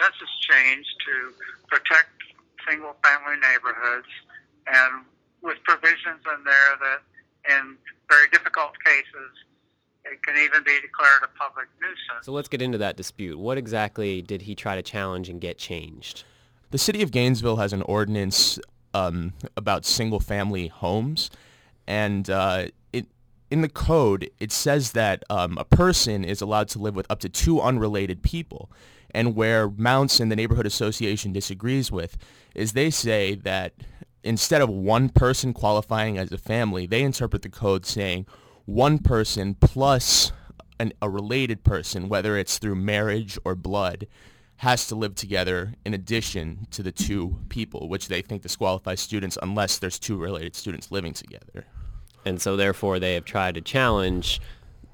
census 0.00 0.30
change 0.48 0.86
to 1.06 1.32
protect 1.68 2.10
single 2.68 2.96
family 3.04 3.36
neighborhoods 3.40 4.08
and 4.66 5.04
with 5.42 5.58
provisions 5.64 6.22
in 6.24 6.44
there 6.44 6.72
that 6.80 7.00
in 7.50 7.76
very 8.08 8.28
difficult 8.30 8.72
cases 8.84 9.30
it 10.04 10.22
can 10.22 10.36
even 10.36 10.62
be 10.62 10.78
declared 10.80 11.22
a 11.22 11.38
public 11.38 11.66
nuisance. 11.80 12.24
So 12.24 12.32
let's 12.32 12.48
get 12.48 12.60
into 12.60 12.78
that 12.78 12.96
dispute. 12.96 13.38
What 13.38 13.56
exactly 13.56 14.20
did 14.20 14.42
he 14.42 14.54
try 14.54 14.76
to 14.76 14.82
challenge 14.82 15.28
and 15.28 15.40
get 15.40 15.58
changed? 15.58 16.24
The 16.70 16.78
city 16.78 17.02
of 17.02 17.10
Gainesville 17.10 17.56
has 17.56 17.72
an 17.72 17.82
ordinance 17.82 18.58
um, 18.92 19.32
about 19.56 19.84
single 19.84 20.20
family 20.20 20.68
homes 20.68 21.30
and 21.86 22.28
uh, 22.30 22.66
it, 22.92 23.06
in 23.50 23.60
the 23.60 23.68
code, 23.68 24.30
it 24.40 24.52
says 24.52 24.92
that 24.92 25.22
um, 25.28 25.58
a 25.58 25.64
person 25.64 26.24
is 26.24 26.40
allowed 26.40 26.68
to 26.68 26.78
live 26.78 26.94
with 26.94 27.06
up 27.10 27.20
to 27.20 27.28
two 27.28 27.60
unrelated 27.60 28.22
people 28.22 28.70
and 29.14 29.36
where 29.36 29.70
Mounts 29.70 30.20
and 30.20 30.30
the 30.30 30.36
Neighborhood 30.36 30.66
Association 30.66 31.32
disagrees 31.32 31.90
with 31.92 32.18
is 32.54 32.72
they 32.72 32.90
say 32.90 33.34
that 33.36 33.72
instead 34.22 34.60
of 34.60 34.68
one 34.68 35.08
person 35.08 35.52
qualifying 35.52 36.18
as 36.18 36.32
a 36.32 36.38
family, 36.38 36.86
they 36.86 37.02
interpret 37.02 37.42
the 37.42 37.48
code 37.48 37.86
saying 37.86 38.26
one 38.64 38.98
person 38.98 39.54
plus 39.54 40.32
an, 40.80 40.92
a 41.00 41.08
related 41.08 41.62
person, 41.62 42.08
whether 42.08 42.36
it's 42.36 42.58
through 42.58 42.74
marriage 42.74 43.38
or 43.44 43.54
blood, 43.54 44.06
has 44.56 44.86
to 44.88 44.94
live 44.94 45.14
together 45.14 45.74
in 45.84 45.94
addition 45.94 46.66
to 46.70 46.82
the 46.82 46.92
two 46.92 47.38
people, 47.48 47.88
which 47.88 48.08
they 48.08 48.22
think 48.22 48.42
disqualifies 48.42 49.00
students 49.00 49.38
unless 49.42 49.78
there's 49.78 49.98
two 49.98 50.16
related 50.16 50.54
students 50.54 50.90
living 50.90 51.12
together. 51.12 51.66
And 52.24 52.40
so 52.40 52.56
therefore 52.56 52.98
they 52.98 53.14
have 53.14 53.24
tried 53.24 53.56
to 53.56 53.60
challenge 53.60 54.40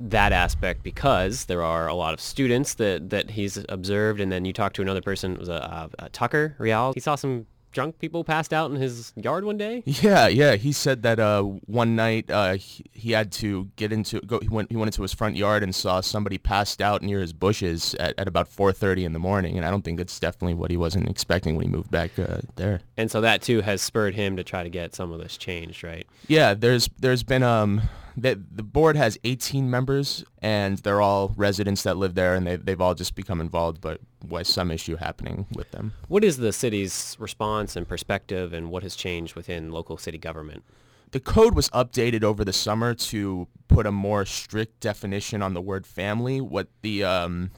that 0.01 0.33
aspect 0.33 0.83
because 0.83 1.45
there 1.45 1.63
are 1.63 1.87
a 1.87 1.95
lot 1.95 2.15
of 2.15 2.21
students 2.21 2.75
that, 2.75 3.11
that 3.11 3.31
he's 3.31 3.65
observed. 3.69 4.21
And 4.21 4.33
then 4.33 4.45
you 4.45 4.53
talk 4.53 4.73
to 4.75 4.83
another 4.83 5.03
person, 5.03 5.33
it 5.33 5.39
was 5.39 5.49
a, 5.49 5.91
a, 5.99 6.05
a 6.05 6.09
Tucker 6.09 6.57
Real. 6.59 6.93
He 6.95 7.01
saw 7.01 7.15
some 7.15 7.47
drunk 7.73 7.99
people 7.99 8.25
passed 8.25 8.53
out 8.53 8.71
in 8.71 8.77
his 8.77 9.13
yard 9.17 9.45
one 9.45 9.57
day? 9.57 9.83
Yeah, 10.01 10.29
yeah. 10.29 10.57
He 10.57 10.73
said 10.73 11.03
that 11.03 11.21
uh, 11.21 11.43
one 11.43 11.95
night 11.95 12.31
uh, 12.31 12.55
he, 12.55 12.85
he, 12.93 13.13
had 13.13 13.33
to 13.33 13.69
get 13.77 13.93
into 13.93 14.21
go. 14.21 14.41
He 14.41 14.49
went 14.49 14.71
he 14.71 14.77
went 14.77 14.89
into 14.89 15.03
his 15.03 15.13
front 15.13 15.37
yard 15.37 15.63
and 15.63 15.75
saw 15.75 16.01
somebody 16.01 16.39
passed 16.39 16.81
out 16.81 17.03
near 17.03 17.21
his 17.21 17.33
bushes 17.33 17.95
at, 17.97 18.15
at 18.19 18.27
about 18.27 18.49
4:30 18.49 19.05
in 19.05 19.13
the 19.13 19.19
morning. 19.19 19.57
And 19.57 19.67
I 19.67 19.71
don't 19.71 19.83
think 19.83 19.99
that's 19.99 20.19
definitely 20.19 20.55
what 20.55 20.71
he 20.71 20.77
wasn't 20.77 21.09
expecting 21.09 21.57
when 21.57 21.67
he 21.67 21.71
moved 21.71 21.91
back 21.91 22.19
uh, 22.19 22.39
there. 22.57 22.81
And 22.97 23.11
so 23.11 23.21
that 23.21 23.43
too 23.43 23.61
has 23.61 23.83
spurred 23.83 24.15
him 24.15 24.37
to 24.37 24.45
try 24.45 24.63
to 24.63 24.71
get 24.71 24.95
some 24.95 25.13
of 25.13 25.21
this 25.21 25.37
changed, 25.37 25.85
right? 25.85 26.07
Yeah, 26.29 26.55
there's 26.55 26.89
there's 26.99 27.23
been 27.23 27.43
um 27.43 27.83
that 28.17 28.39
the 28.57 28.63
board 28.63 28.97
has 28.97 29.19
18 29.25 29.71
members 29.71 30.25
and 30.43 30.79
they're 30.79 31.01
all 31.01 31.33
residents 31.37 31.83
that 31.83 31.97
live 31.97 32.15
there 32.15 32.35
and 32.35 32.47
they, 32.47 32.57
they've 32.57 32.81
all 32.81 32.95
just 32.95 33.15
become 33.15 33.41
involved 33.41 33.81
but 33.81 34.01
was 34.29 34.49
some 34.49 34.71
issue 34.71 34.97
happening 34.97 35.47
with 35.55 35.71
them. 35.71 35.93
What 36.09 36.25
is 36.25 36.37
the 36.39 36.53
city's 36.53 37.17
response 37.19 37.77
and 37.77 37.89
perspective 37.89 38.53
and 38.53 38.71
what 38.71 38.83
has 38.83 38.97
changed 38.97 39.35
within 39.35 39.71
local 39.71 39.97
city 39.97 40.19
government? 40.19 40.65
The 41.13 41.21
code 41.21 41.55
was 41.55 41.69
updated 41.71 42.23
over 42.23 42.45
the 42.45 42.53
summer 42.53 42.95
to 42.95 43.49
put 43.69 43.87
a 43.87 43.93
more 43.93 44.25
strict 44.25 44.81
definition 44.81 45.43
on 45.43 45.55
the 45.55 45.61
word 45.61 45.87
family. 45.87 46.41
What 46.41 46.69
the 46.83 47.03
um, 47.03 47.51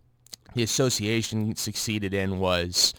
the 0.54 0.62
association 0.62 1.54
succeeded 1.56 2.14
in 2.14 2.38
was 2.38 2.94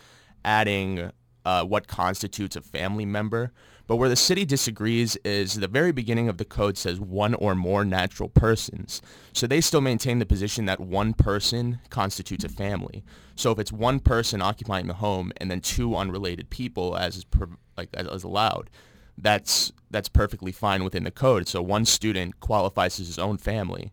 adding 0.45 1.11
uh, 1.45 1.63
what 1.63 1.87
constitutes 1.87 2.55
a 2.55 2.61
family 2.61 3.05
member 3.05 3.51
but 3.87 3.97
where 3.97 4.09
the 4.09 4.15
city 4.15 4.45
disagrees 4.45 5.17
is 5.25 5.55
the 5.55 5.67
very 5.67 5.91
beginning 5.91 6.29
of 6.29 6.37
the 6.37 6.45
code 6.45 6.77
says 6.77 6.99
one 6.99 7.33
or 7.33 7.53
more 7.53 7.83
natural 7.83 8.29
persons. 8.29 9.01
So 9.33 9.45
they 9.45 9.59
still 9.61 9.81
maintain 9.81 10.19
the 10.19 10.25
position 10.25 10.65
that 10.65 10.79
one 10.79 11.13
person 11.13 11.79
constitutes 11.89 12.45
a 12.45 12.49
family. 12.49 13.03
So 13.35 13.51
if 13.51 13.59
it's 13.59 13.71
one 13.73 13.99
person 13.99 14.41
occupying 14.41 14.87
the 14.87 14.93
home 14.93 15.33
and 15.37 15.51
then 15.51 15.59
two 15.59 15.95
unrelated 15.95 16.49
people 16.49 16.95
as 16.95 17.23
per, 17.25 17.49
like 17.75 17.89
as 17.93 18.23
allowed, 18.23 18.69
that's 19.17 19.71
that's 19.91 20.09
perfectly 20.09 20.51
fine 20.51 20.83
within 20.83 21.03
the 21.03 21.11
code. 21.11 21.47
So 21.47 21.61
one 21.61 21.85
student 21.85 22.39
qualifies 22.39 22.99
as 22.99 23.07
his 23.07 23.19
own 23.19 23.37
family, 23.37 23.91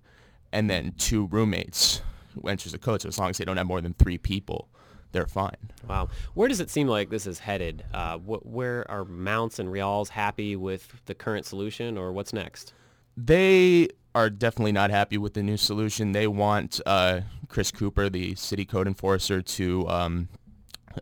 and 0.52 0.70
then 0.70 0.92
two 0.96 1.26
roommates 1.26 2.00
enters 2.46 2.72
the 2.72 2.78
code. 2.78 3.02
So 3.02 3.08
as 3.08 3.18
long 3.18 3.30
as 3.30 3.38
they 3.38 3.44
don't 3.44 3.56
have 3.56 3.66
more 3.66 3.80
than 3.80 3.94
three 3.94 4.18
people, 4.18 4.68
they're 5.12 5.26
fine. 5.26 5.56
Wow. 5.88 6.08
Where 6.34 6.48
does 6.48 6.60
it 6.60 6.70
seem 6.70 6.86
like 6.88 7.10
this 7.10 7.26
is 7.26 7.38
headed? 7.38 7.84
Uh, 7.92 8.18
wh- 8.18 8.44
where 8.46 8.88
are 8.90 9.04
Mounts 9.04 9.58
and 9.58 9.70
Reals 9.70 10.08
happy 10.10 10.56
with 10.56 11.04
the 11.06 11.14
current 11.14 11.46
solution, 11.46 11.98
or 11.98 12.12
what's 12.12 12.32
next? 12.32 12.74
They 13.16 13.88
are 14.14 14.30
definitely 14.30 14.72
not 14.72 14.90
happy 14.90 15.18
with 15.18 15.34
the 15.34 15.42
new 15.42 15.56
solution. 15.56 16.12
They 16.12 16.26
want 16.26 16.80
uh, 16.86 17.20
Chris 17.48 17.70
Cooper, 17.70 18.08
the 18.08 18.34
city 18.34 18.64
code 18.64 18.86
enforcer, 18.86 19.42
to 19.42 19.88
um, 19.88 20.28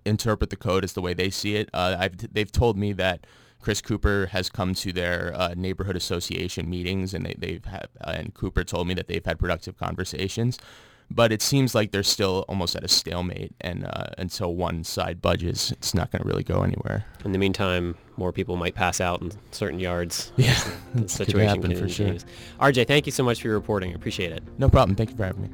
interpret 0.05 0.51
the 0.51 0.57
code 0.57 0.85
as 0.85 0.93
the 0.93 1.03
way 1.03 1.15
they 1.15 1.31
see 1.31 1.57
it. 1.57 1.69
Uh, 1.73 2.09
they've 2.33 2.53
told 2.53 2.77
me 2.77 2.93
that 2.95 3.27
Chris 3.61 3.81
Cooper 3.81 4.29
has 4.33 4.49
come 4.49 4.75
to 4.75 4.93
their 4.93 5.33
uh, 5.35 5.55
neighborhood 5.57 5.97
association 5.97 6.69
meetings, 6.71 7.13
and 7.13 7.27
they, 7.39 7.55
have 7.55 7.65
had, 7.65 7.89
and 8.03 8.35
Cooper 8.35 8.65
told 8.65 8.87
me 8.87 8.95
that 8.95 9.09
they've 9.09 9.25
had 9.25 9.39
productive 9.39 9.77
conversations 9.77 10.59
but 11.11 11.33
it 11.33 11.43
seems 11.43 11.75
like 11.75 11.91
they're 11.91 12.03
still 12.03 12.45
almost 12.49 12.77
at 12.77 12.85
a 12.85 12.89
stalemate, 12.89 13.53
and 13.61 13.85
uh, 13.85 14.09
until 14.19 14.55
one 14.55 14.85
side 14.85 15.23
budges, 15.23 15.73
it's 15.73 15.95
not 15.95 16.11
going 16.11 16.23
to 16.23 16.29
really 16.29 16.45
go 16.45 16.63
anywhere. 16.63 17.05
In 17.25 17.33
the 17.33 17.39
meantime, 17.39 17.97
more 18.17 18.33
people 18.33 18.57
might 18.57 18.75
pass 18.75 19.01
out 19.01 19.23
in 19.23 19.33
certain 19.51 19.81
yards. 19.81 20.33
Yeah, 20.39 20.57
the 20.95 21.09
situation 21.09 21.63
could 21.63 21.73
happen 21.73 21.77
for 21.77 21.89
sure. 21.89 22.15
RJ, 22.61 22.87
thank 22.87 23.07
you 23.07 23.13
so 23.13 23.25
much 23.25 23.41
for 23.43 23.49
your 23.49 23.57
reporting. 23.57 23.95
Appreciate 23.95 24.33
it. 24.33 24.43
No 24.59 24.69
problem. 24.69 24.95
Thank 24.95 25.11
you 25.11 25.17
for 25.17 25.25
having 25.25 25.43
me. 25.43 25.51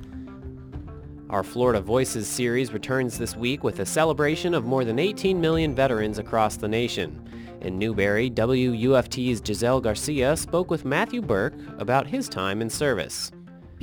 Our 1.30 1.42
Florida 1.42 1.80
Voices 1.80 2.28
series 2.28 2.72
returns 2.72 3.18
this 3.18 3.34
week 3.34 3.64
with 3.64 3.80
a 3.80 3.86
celebration 3.86 4.54
of 4.54 4.66
more 4.66 4.84
than 4.84 4.98
18 4.98 5.40
million 5.40 5.74
veterans 5.74 6.18
across 6.18 6.56
the 6.56 6.68
nation. 6.68 7.20
In 7.62 7.78
Newberry, 7.78 8.30
WUFT's 8.30 9.40
Giselle 9.44 9.80
Garcia 9.80 10.36
spoke 10.36 10.70
with 10.70 10.84
Matthew 10.84 11.22
Burke 11.22 11.54
about 11.78 12.06
his 12.06 12.28
time 12.28 12.60
in 12.60 12.68
service. 12.68 13.32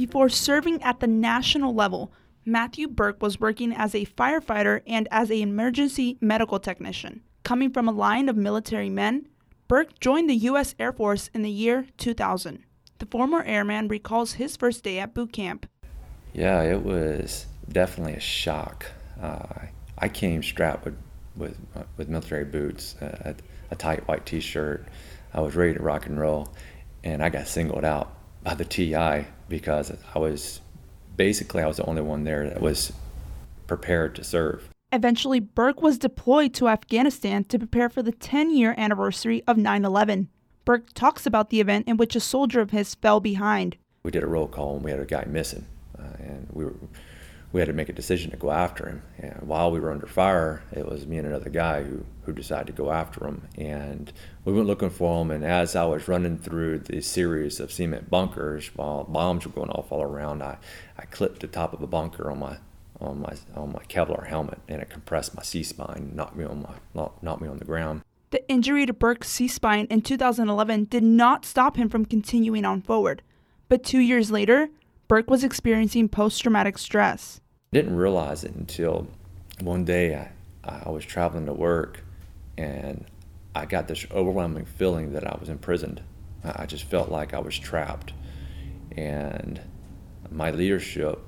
Before 0.02 0.30
serving 0.30 0.82
at 0.82 1.00
the 1.00 1.06
national 1.06 1.76
level, 1.76 2.12
Matthew 2.44 2.88
Burke 2.88 3.22
was 3.22 3.40
working 3.40 3.72
as 3.72 3.94
a 3.94 4.08
firefighter 4.08 4.82
and 4.88 5.08
as 5.12 5.30
an 5.30 5.38
emergency 5.38 6.18
medical 6.20 6.60
technician. 6.60 7.22
Coming 7.44 7.70
from 7.70 7.88
a 7.88 7.92
line 7.92 8.28
of 8.28 8.36
military 8.36 8.90
men, 8.90 9.28
Burke 9.68 10.00
joined 10.00 10.28
the 10.28 10.48
U.S. 10.50 10.74
Air 10.80 10.92
Force 10.92 11.30
in 11.36 11.44
the 11.44 11.52
year 11.52 11.86
2000. 12.00 12.64
The 12.98 13.06
former 13.06 13.44
airman 13.44 13.90
recalls 13.90 14.34
his 14.34 14.58
first 14.58 14.84
day 14.84 14.98
at 14.98 15.14
boot 15.14 15.34
camp. 15.34 15.68
Yeah, 16.34 16.64
it 16.64 16.82
was 16.82 17.46
definitely 17.72 18.14
a 18.14 18.20
shock. 18.20 18.88
Uh, 19.22 19.68
I 20.00 20.10
came 20.10 20.42
strapped 20.42 20.84
with, 20.84 20.98
with, 21.36 21.60
with 21.98 22.10
military 22.10 22.46
boots, 22.46 22.96
uh, 22.96 23.36
a 23.70 23.76
tight 23.76 24.08
white 24.08 24.26
t-shirt. 24.26 24.84
I 25.32 25.42
was 25.42 25.56
ready 25.56 25.76
to 25.76 25.84
rock 25.84 26.08
and 26.08 26.20
roll, 26.20 26.52
and 27.04 27.22
I 27.22 27.30
got 27.30 27.48
singled 27.48 27.86
out 27.86 28.18
by 28.44 28.54
the 28.54 28.66
TI 28.66 29.28
because 29.48 29.92
I 30.14 30.20
was 30.20 30.62
basically 31.16 31.62
I 31.62 31.68
was 31.68 31.78
the 31.78 31.86
only 31.86 32.02
one 32.02 32.24
there 32.24 32.50
that 32.50 32.62
was 32.62 32.94
prepared 33.68 34.16
to 34.16 34.24
serve. 34.24 34.70
Eventually, 34.94 35.40
Burke 35.40 35.82
was 35.82 35.98
deployed 35.98 36.54
to 36.56 36.68
Afghanistan 36.68 37.46
to 37.46 37.58
prepare 37.58 37.90
for 37.90 38.04
the 38.04 38.12
10 38.12 38.56
year 38.56 38.76
anniversary 38.78 39.44
of 39.48 39.58
9 39.58 39.86
11. 39.86 40.30
Burke 40.66 40.94
talks 40.94 41.26
about 41.26 41.50
the 41.50 41.60
event 41.60 41.88
in 41.88 41.98
which 41.98 42.16
a 42.16 42.20
soldier 42.20 42.62
of 42.62 42.72
his 42.72 42.96
fell 42.96 43.20
behind. 43.20 43.78
We 44.04 44.12
did 44.12 44.24
a 44.24 44.28
roll 44.28 44.48
call 44.48 44.76
and 44.76 44.84
we 44.84 44.92
had 44.92 45.00
a 45.00 45.06
guy 45.06 45.26
missing, 45.28 45.66
uh, 45.98 46.18
and 46.20 46.48
we 46.52 46.66
were 46.66 46.76
we 47.52 47.60
had 47.60 47.68
to 47.68 47.74
make 47.74 47.90
a 47.90 47.94
decision 47.94 48.32
to 48.32 48.38
go 48.38 48.52
after 48.52 48.88
him. 48.88 49.04
And 49.18 49.42
while 49.42 49.72
we 49.72 49.80
were 49.80 49.92
under 49.92 50.08
fire, 50.08 50.64
it 50.72 50.86
was 50.86 51.06
me 51.06 51.18
and 51.18 51.28
another 51.28 51.50
guy 51.50 51.84
who, 51.84 52.06
who 52.24 52.34
decided 52.34 52.68
to 52.68 52.74
go 52.74 52.92
after 52.92 53.28
him. 53.28 53.48
And 53.58 54.12
we 54.46 54.54
went 54.54 54.68
looking 54.68 54.90
for 54.90 55.22
him. 55.22 55.32
And 55.32 55.44
as 55.44 55.76
I 55.76 55.86
was 55.86 56.08
running 56.08 56.38
through 56.38 56.80
the 56.80 57.02
series 57.02 57.60
of 57.60 57.72
cement 57.72 58.10
bunkers 58.10 58.72
while 58.76 59.04
bombs 59.04 59.46
were 59.46 59.52
going 59.52 59.72
off 59.72 59.92
all 59.92 60.02
around, 60.02 60.42
I, 60.42 60.58
I 60.98 61.06
clipped 61.06 61.42
the 61.42 61.48
top 61.48 61.74
of 61.74 61.82
a 61.82 61.88
bunker 61.88 62.32
on 62.32 62.40
my 62.40 62.58
on 63.00 63.20
my 63.20 63.36
on 63.56 63.72
my 63.72 63.84
Kevlar 63.86 64.28
helmet, 64.28 64.60
and 64.68 64.80
it 64.80 64.92
compressed 64.92 65.36
my 65.36 65.42
C 65.42 65.64
spine, 65.64 66.12
knocked 66.14 66.36
me 66.36 66.46
on 66.46 66.62
my 66.62 67.10
knocked 67.22 67.42
me 67.42 67.48
on 67.48 67.58
the 67.58 67.66
ground. 67.66 68.04
The 68.30 68.48
injury 68.48 68.86
to 68.86 68.94
Burke's 68.94 69.30
C 69.30 69.48
spine 69.48 69.88
in 69.90 70.02
2011 70.02 70.86
did 70.86 71.04
not 71.04 71.44
stop 71.44 71.76
him 71.76 71.90
from 71.90 72.06
continuing 72.06 72.64
on 72.64 72.82
forward. 72.82 73.24
But 73.68 73.84
two 73.84 74.00
years 74.00 74.32
later, 74.32 74.70
Burke 75.12 75.30
was 75.30 75.44
experiencing 75.44 76.08
post 76.08 76.42
traumatic 76.42 76.78
stress. 76.78 77.42
I 77.74 77.76
didn't 77.76 77.98
realize 77.98 78.46
it 78.46 78.56
until 78.56 79.08
one 79.60 79.84
day 79.84 80.16
I, 80.16 80.84
I 80.86 80.90
was 80.90 81.04
traveling 81.04 81.48
to 81.48 81.54
work 81.54 82.06
and 82.58 83.04
I 83.54 83.66
got 83.66 83.90
this 83.90 84.06
overwhelming 84.10 84.64
feeling 84.64 85.12
that 85.12 85.28
I 85.28 85.36
was 85.38 85.50
imprisoned. 85.50 86.02
I 86.46 86.66
just 86.66 86.86
felt 86.86 87.10
like 87.10 87.34
I 87.34 87.40
was 87.40 87.60
trapped. 87.60 88.14
And 88.96 89.60
my 90.30 90.50
leadership 90.50 91.20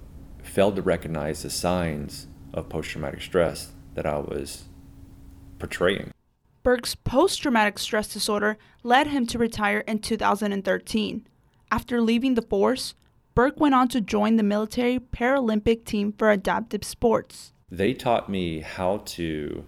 failed 0.41 0.77
to 0.77 0.81
recognize 0.81 1.43
the 1.43 1.49
signs 1.49 2.27
of 2.53 2.69
post 2.69 2.89
traumatic 2.91 3.21
stress 3.21 3.73
that 3.95 4.05
I 4.05 4.17
was 4.17 4.63
portraying. 5.59 6.11
Burke's 6.63 6.95
post 6.95 7.41
traumatic 7.41 7.77
stress 7.79 8.13
disorder 8.13 8.57
led 8.81 9.07
him 9.07 9.27
to 9.27 9.37
retire 9.37 9.79
in 9.79 9.99
2013. 9.99 11.27
After 11.69 11.99
leaving 11.99 12.35
the 12.35 12.41
force, 12.41 12.93
Burke 13.35 13.59
went 13.59 13.73
on 13.73 13.87
to 13.87 13.99
join 13.99 14.35
the 14.35 14.43
military 14.43 14.99
Paralympic 14.99 15.85
team 15.85 16.13
for 16.13 16.29
adaptive 16.29 16.83
sports. 16.83 17.51
They 17.71 17.93
taught 17.93 18.29
me 18.29 18.59
how 18.59 18.97
to 19.05 19.65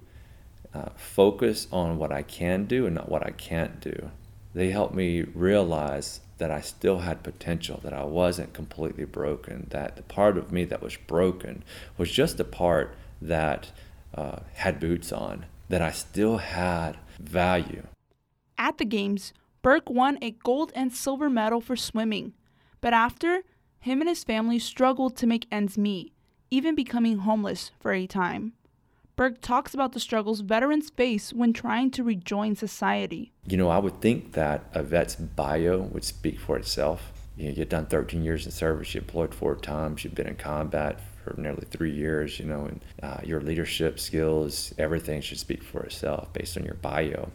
uh, 0.72 0.90
focus 0.96 1.68
on 1.72 1.98
what 1.98 2.12
I 2.12 2.22
can 2.22 2.66
do 2.66 2.86
and 2.86 2.94
not 2.94 3.10
what 3.10 3.26
I 3.26 3.32
can't 3.32 3.80
do. 3.80 4.12
They 4.54 4.70
helped 4.70 4.94
me 4.94 5.24
realize 5.24 6.22
that 6.38 6.52
I 6.52 6.62
still 6.62 7.00
had 7.00 7.24
potential, 7.24 7.80
that 7.84 7.94
I 7.94 8.04
wasn't 8.04 8.54
completely 8.54 9.06
broken, 9.06 9.68
that 9.72 9.96
the 9.96 10.04
part 10.04 10.38
of 10.38 10.52
me 10.52 10.64
that 10.66 10.82
was 10.82 10.98
broken 11.08 11.64
was 11.98 12.12
just 12.12 12.38
the 12.38 12.44
part 12.44 12.94
that 13.22 13.72
uh, 14.14 14.40
had 14.54 14.80
boots 14.80 15.12
on, 15.12 15.46
that 15.70 15.82
I 15.82 15.92
still 15.92 16.38
had 16.38 16.98
value. 17.20 17.88
At 18.58 18.78
the 18.78 18.86
Games, 18.86 19.34
Burke 19.62 19.90
won 19.90 20.20
a 20.22 20.32
gold 20.32 20.72
and 20.76 20.94
silver 20.94 21.30
medal 21.30 21.62
for 21.62 21.76
swimming. 21.76 22.34
But 22.80 22.94
after, 22.94 23.42
him 23.86 24.02
and 24.02 24.10
his 24.10 24.24
family 24.24 24.58
struggled 24.58 25.16
to 25.16 25.28
make 25.28 25.46
ends 25.52 25.78
meet, 25.78 26.12
even 26.50 26.74
becoming 26.74 27.20
homeless 27.20 27.70
for 27.80 27.94
a 27.94 28.08
time. 28.08 28.54
Burke 29.16 29.40
talks 29.42 29.76
about 29.76 29.92
the 29.92 30.00
struggles 30.00 30.40
veterans 30.40 30.90
face 30.90 31.32
when 31.32 31.54
trying 31.54 31.92
to 31.92 32.04
rejoin 32.04 32.56
society. 32.56 33.32
You 33.46 33.58
know, 33.58 33.70
I 33.70 33.78
would 33.78 34.02
think 34.02 34.32
that 34.32 34.64
a 34.74 34.82
vet's 34.82 35.14
bio 35.14 35.82
would 35.82 36.04
speak 36.04 36.40
for 36.40 36.58
itself, 36.58 37.14
you 37.38 37.52
get 37.52 37.70
done 37.70 37.86
13 37.86 38.24
years 38.24 38.48
in 38.48 38.52
service, 38.52 38.96
you 38.96 39.02
employed 39.02 39.36
four 39.36 39.56
times, 39.56 40.04
you've 40.04 40.16
been 40.16 40.26
in 40.26 40.36
combat 40.36 41.00
for 41.24 41.40
nearly 41.40 41.68
three 41.70 41.94
years, 41.94 42.40
you 42.40 42.46
know, 42.46 42.66
and 42.66 42.82
uh, 43.04 43.20
your 43.24 43.40
leadership 43.40 44.00
skills, 44.00 44.74
everything 44.80 45.22
should 45.22 45.38
speak 45.40 45.62
for 45.62 45.84
itself 45.84 46.34
based 46.34 46.58
on 46.58 46.64
your 46.64 46.74
bio. 46.74 47.30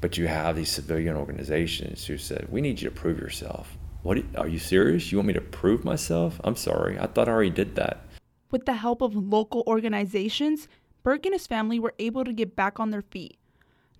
But 0.00 0.18
you 0.18 0.26
have 0.26 0.56
these 0.56 0.72
civilian 0.72 1.14
organizations 1.14 2.04
who 2.06 2.18
said, 2.18 2.48
we 2.50 2.60
need 2.60 2.82
you 2.82 2.90
to 2.90 2.94
prove 2.94 3.20
yourself. 3.20 3.76
What 4.02 4.18
are 4.36 4.48
you 4.48 4.58
serious? 4.58 5.12
You 5.12 5.18
want 5.18 5.28
me 5.28 5.34
to 5.34 5.40
prove 5.40 5.84
myself? 5.84 6.40
I'm 6.42 6.56
sorry. 6.56 6.98
I 6.98 7.06
thought 7.06 7.28
I 7.28 7.32
already 7.32 7.50
did 7.50 7.76
that. 7.76 8.04
With 8.50 8.66
the 8.66 8.74
help 8.74 9.00
of 9.00 9.14
local 9.14 9.62
organizations, 9.66 10.68
Burke 11.02 11.26
and 11.26 11.34
his 11.34 11.46
family 11.46 11.78
were 11.78 11.94
able 11.98 12.24
to 12.24 12.32
get 12.32 12.56
back 12.56 12.80
on 12.80 12.90
their 12.90 13.02
feet. 13.02 13.38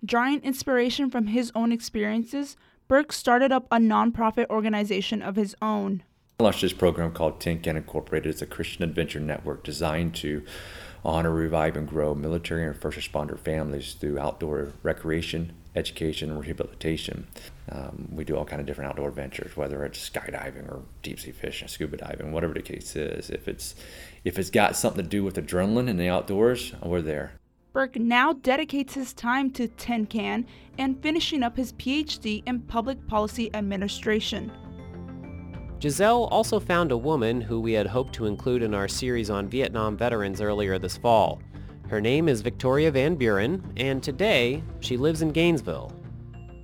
Drawing 0.05 0.41
inspiration 0.41 1.09
from 1.09 1.27
his 1.27 1.51
own 1.55 1.71
experiences, 1.71 2.57
Burke 2.89 3.13
started 3.13 3.51
up 3.51 3.65
a 3.71 3.77
nonprofit 3.77 4.47
organization 4.49 5.21
of 5.21 5.37
his 5.37 5.55
own. 5.61 6.03
I 6.39 6.43
launched 6.43 6.61
this 6.61 6.73
program 6.73 7.13
called 7.13 7.39
Tin 7.39 7.61
Can 7.61 7.77
Incorporated. 7.77 8.31
It's 8.31 8.41
a 8.41 8.45
Christian 8.45 8.83
adventure 8.83 9.21
network 9.21 9.63
designed 9.63 10.15
to 10.15 10.43
honor, 11.05 11.31
revive, 11.31 11.77
and 11.77 11.87
grow 11.87 12.13
military 12.13 12.65
and 12.65 12.75
first 12.75 12.97
responder 12.97 13.39
families 13.39 13.93
through 13.93 14.19
outdoor 14.19 14.73
recreation, 14.83 15.53
education, 15.75 16.29
and 16.29 16.39
rehabilitation. 16.39 17.27
Um, 17.71 18.09
we 18.11 18.23
do 18.23 18.35
all 18.35 18.45
kind 18.45 18.59
of 18.59 18.65
different 18.65 18.89
outdoor 18.89 19.09
adventures, 19.09 19.57
whether 19.57 19.83
it's 19.85 20.09
skydiving 20.09 20.69
or 20.69 20.83
deep 21.01 21.19
sea 21.19 21.31
fishing, 21.31 21.67
scuba 21.67 21.97
diving, 21.97 22.31
whatever 22.31 22.53
the 22.53 22.61
case 22.61 22.95
is. 22.95 23.29
If 23.29 23.47
it's 23.47 23.75
if 24.23 24.37
it's 24.39 24.49
got 24.49 24.75
something 24.75 25.03
to 25.03 25.09
do 25.09 25.23
with 25.23 25.35
adrenaline 25.35 25.89
in 25.89 25.97
the 25.97 26.09
outdoors, 26.09 26.73
we're 26.83 27.01
there. 27.01 27.33
Burke 27.73 27.95
now 27.95 28.33
dedicates 28.33 28.93
his 28.93 29.13
time 29.13 29.49
to 29.51 29.67
Tin 29.67 30.05
Can 30.05 30.45
and 30.77 31.01
finishing 31.01 31.41
up 31.41 31.57
his 31.57 31.73
PhD 31.73 32.43
in 32.45 32.59
Public 32.61 33.07
Policy 33.07 33.49
Administration. 33.55 34.51
Giselle 35.81 36.25
also 36.25 36.59
found 36.59 36.91
a 36.91 36.97
woman 36.97 37.41
who 37.41 37.59
we 37.59 37.73
had 37.73 37.87
hoped 37.87 38.13
to 38.13 38.27
include 38.27 38.61
in 38.61 38.73
our 38.73 38.87
series 38.87 39.29
on 39.29 39.49
Vietnam 39.49 39.97
veterans 39.97 40.39
earlier 40.39 40.77
this 40.77 40.97
fall. 40.97 41.41
Her 41.89 42.01
name 42.01 42.27
is 42.27 42.41
Victoria 42.41 42.91
Van 42.91 43.15
Buren, 43.15 43.73
and 43.77 44.01
today 44.01 44.63
she 44.79 44.97
lives 44.97 45.21
in 45.21 45.31
Gainesville. 45.31 45.91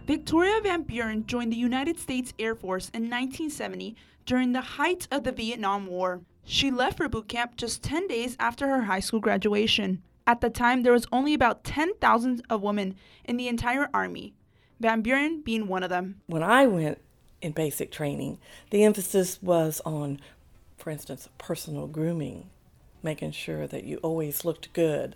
Victoria 0.07 0.59
Van 0.63 0.83
Buren 0.83 1.25
joined 1.27 1.51
the 1.51 1.57
United 1.57 1.99
States 1.99 2.33
Air 2.39 2.55
Force 2.55 2.89
in 2.89 3.03
1970 3.03 3.95
during 4.25 4.53
the 4.53 4.61
height 4.61 5.07
of 5.11 5.23
the 5.23 5.31
Vietnam 5.31 5.85
War. 5.85 6.21
She 6.45 6.71
left 6.71 6.97
for 6.97 7.07
boot 7.09 7.27
camp 7.27 7.57
just 7.57 7.83
10 7.83 8.07
days 8.07 8.35
after 8.39 8.67
her 8.67 8.83
high 8.83 9.01
school 9.01 9.19
graduation. 9.19 10.01
At 10.25 10.41
the 10.41 10.49
time, 10.49 10.81
there 10.83 10.93
was 10.93 11.05
only 11.11 11.33
about 11.33 11.63
10,000 11.63 12.41
of 12.49 12.63
women 12.63 12.95
in 13.25 13.37
the 13.37 13.47
entire 13.47 13.89
Army, 13.93 14.33
Van 14.79 15.01
Buren 15.01 15.41
being 15.41 15.67
one 15.67 15.83
of 15.83 15.89
them. 15.89 16.21
When 16.27 16.43
I 16.43 16.65
went 16.65 16.99
in 17.41 17.51
basic 17.51 17.91
training, 17.91 18.39
the 18.71 18.83
emphasis 18.83 19.37
was 19.41 19.81
on, 19.85 20.21
for 20.77 20.89
instance, 20.89 21.29
personal 21.37 21.87
grooming, 21.87 22.49
making 23.03 23.31
sure 23.31 23.67
that 23.67 23.83
you 23.83 23.97
always 23.97 24.45
looked 24.45 24.71
good. 24.73 25.15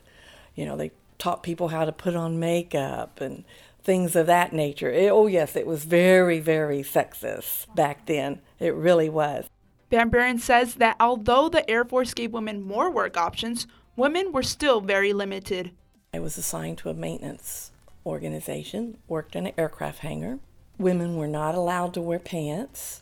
You 0.56 0.66
know, 0.66 0.78
they 0.78 0.92
taught 1.18 1.44
people 1.44 1.70
how 1.70 1.86
to 1.86 1.92
put 1.92 2.16
on 2.16 2.40
makeup 2.40 3.22
and 3.22 3.44
things 3.84 4.16
of 4.16 4.28
that 4.28 4.54
nature. 4.54 4.92
It, 4.92 5.10
oh, 5.12 5.28
yes, 5.28 5.56
it 5.56 5.68
was 5.68 5.86
very, 5.86 6.40
very 6.40 6.82
sexist 6.82 7.74
back 7.76 8.06
then. 8.06 8.42
It 8.60 8.74
really 8.74 9.10
was. 9.10 9.46
Van 9.90 10.10
Buren 10.10 10.40
says 10.40 10.76
that 10.76 10.96
although 11.00 11.50
the 11.50 11.70
Air 11.70 11.86
Force 11.86 12.14
gave 12.14 12.32
women 12.32 12.62
more 12.62 12.90
work 12.90 13.16
options, 13.18 13.68
women 13.96 14.32
were 14.32 14.44
still 14.44 14.82
very 14.82 15.14
limited. 15.14 15.72
I 16.14 16.20
was 16.20 16.38
assigned 16.38 16.78
to 16.80 16.90
a 16.90 16.94
maintenance 16.94 17.72
organization, 18.06 18.98
worked 19.08 19.36
in 19.36 19.48
an 19.48 19.54
aircraft 19.58 20.00
hangar. 20.00 20.40
Women 20.78 21.16
were 21.16 21.28
not 21.28 21.56
allowed 21.56 21.94
to 21.94 22.02
wear 22.02 22.20
pants. 22.20 23.02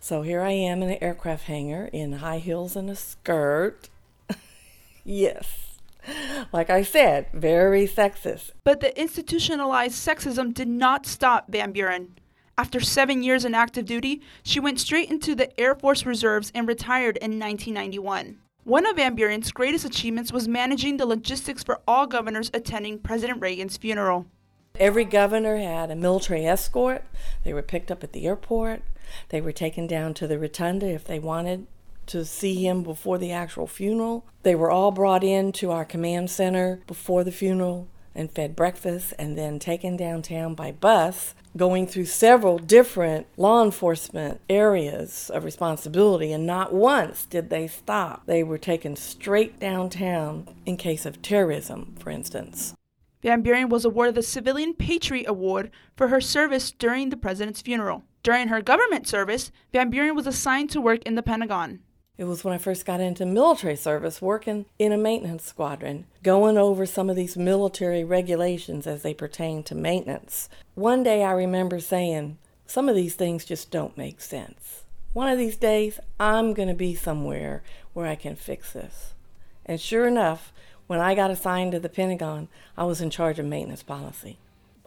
So 0.00 0.22
here 0.22 0.42
I 0.42 0.50
am 0.50 0.82
in 0.82 0.90
an 0.90 1.02
aircraft 1.02 1.44
hangar 1.44 1.88
in 1.92 2.14
high 2.14 2.38
heels 2.38 2.76
and 2.76 2.90
a 2.90 2.96
skirt. 2.96 3.88
Yes. 5.04 5.78
Like 6.52 6.70
I 6.70 6.82
said, 6.82 7.28
very 7.32 7.86
sexist. 7.86 8.50
But 8.62 8.80
the 8.80 8.98
institutionalized 9.00 9.94
sexism 9.94 10.52
did 10.52 10.68
not 10.68 11.06
stop 11.06 11.46
Van 11.48 11.72
Buren. 11.72 12.18
After 12.56 12.78
seven 12.78 13.22
years 13.22 13.44
in 13.44 13.54
active 13.54 13.84
duty, 13.84 14.20
she 14.42 14.60
went 14.60 14.78
straight 14.78 15.10
into 15.10 15.34
the 15.34 15.58
Air 15.58 15.74
Force 15.74 16.06
Reserves 16.06 16.52
and 16.54 16.68
retired 16.68 17.16
in 17.16 17.38
1991. 17.38 18.38
One 18.62 18.86
of 18.86 18.96
Van 18.96 19.14
Buren's 19.14 19.50
greatest 19.50 19.84
achievements 19.84 20.32
was 20.32 20.46
managing 20.46 20.96
the 20.96 21.06
logistics 21.06 21.62
for 21.62 21.80
all 21.86 22.06
governors 22.06 22.50
attending 22.54 22.98
President 22.98 23.40
Reagan's 23.40 23.76
funeral. 23.76 24.26
Every 24.78 25.04
governor 25.04 25.56
had 25.56 25.90
a 25.90 25.96
military 25.96 26.46
escort. 26.46 27.04
They 27.44 27.52
were 27.52 27.62
picked 27.62 27.90
up 27.90 28.02
at 28.02 28.12
the 28.12 28.26
airport. 28.26 28.82
They 29.28 29.40
were 29.40 29.52
taken 29.52 29.86
down 29.86 30.14
to 30.14 30.26
the 30.26 30.38
rotunda 30.38 30.86
if 30.86 31.04
they 31.04 31.18
wanted 31.18 31.66
to 32.08 32.24
see 32.24 32.66
him 32.66 32.82
before 32.82 33.18
the 33.18 33.32
actual 33.32 33.66
funeral. 33.66 34.26
They 34.42 34.54
were 34.54 34.70
all 34.70 34.90
brought 34.90 35.24
in 35.24 35.52
to 35.52 35.70
our 35.70 35.84
command 35.84 36.30
center 36.30 36.80
before 36.86 37.24
the 37.24 37.32
funeral 37.32 37.88
and 38.14 38.30
fed 38.30 38.54
breakfast 38.54 39.12
and 39.18 39.36
then 39.36 39.58
taken 39.58 39.96
downtown 39.96 40.54
by 40.54 40.72
bus 40.72 41.34
going 41.56 41.86
through 41.86 42.04
several 42.04 42.58
different 42.58 43.26
law 43.36 43.62
enforcement 43.62 44.40
areas 44.50 45.30
of 45.32 45.44
responsibility, 45.44 46.32
and 46.32 46.46
not 46.46 46.72
once 46.72 47.26
did 47.26 47.48
they 47.48 47.66
stop. 47.66 48.26
They 48.26 48.42
were 48.42 48.58
taken 48.58 48.96
straight 48.96 49.60
downtown 49.60 50.48
in 50.66 50.76
case 50.76 51.06
of 51.06 51.22
terrorism, 51.22 51.94
for 51.98 52.10
instance. 52.10 52.74
Van 53.22 53.40
Buren 53.40 53.68
was 53.68 53.84
awarded 53.84 54.16
the 54.16 54.22
Civilian 54.22 54.74
Patriot 54.74 55.26
Award 55.28 55.70
for 55.96 56.08
her 56.08 56.20
service 56.20 56.70
during 56.72 57.08
the 57.08 57.16
president's 57.16 57.62
funeral. 57.62 58.02
During 58.22 58.48
her 58.48 58.60
government 58.60 59.06
service, 59.06 59.50
Van 59.72 59.90
Buren 59.90 60.14
was 60.14 60.26
assigned 60.26 60.70
to 60.70 60.80
work 60.80 61.02
in 61.04 61.14
the 61.14 61.22
Pentagon. 61.22 61.80
It 62.16 62.24
was 62.24 62.44
when 62.44 62.54
I 62.54 62.58
first 62.58 62.86
got 62.86 63.00
into 63.00 63.26
military 63.26 63.74
service, 63.74 64.22
working 64.22 64.66
in 64.78 64.92
a 64.92 64.96
maintenance 64.96 65.44
squadron, 65.44 66.06
going 66.22 66.56
over 66.56 66.86
some 66.86 67.10
of 67.10 67.16
these 67.16 67.36
military 67.36 68.04
regulations 68.04 68.86
as 68.86 69.02
they 69.02 69.14
pertain 69.14 69.64
to 69.64 69.74
maintenance. 69.74 70.48
One 70.76 71.02
day 71.02 71.24
I 71.24 71.32
remember 71.32 71.80
saying, 71.80 72.38
some 72.66 72.88
of 72.88 72.94
these 72.94 73.16
things 73.16 73.44
just 73.44 73.72
don't 73.72 73.98
make 73.98 74.20
sense. 74.20 74.84
One 75.12 75.28
of 75.28 75.38
these 75.38 75.56
days, 75.56 75.98
I'm 76.20 76.54
going 76.54 76.68
to 76.68 76.74
be 76.74 76.94
somewhere 76.94 77.62
where 77.94 78.06
I 78.06 78.14
can 78.14 78.36
fix 78.36 78.72
this. 78.72 79.14
And 79.66 79.80
sure 79.80 80.06
enough, 80.06 80.52
when 80.86 81.00
I 81.00 81.14
got 81.14 81.30
assigned 81.30 81.72
to 81.72 81.80
the 81.80 81.88
Pentagon, 81.88 82.48
I 82.76 82.84
was 82.84 83.00
in 83.00 83.10
charge 83.10 83.38
of 83.40 83.46
maintenance 83.46 83.82
policy. 83.82 84.38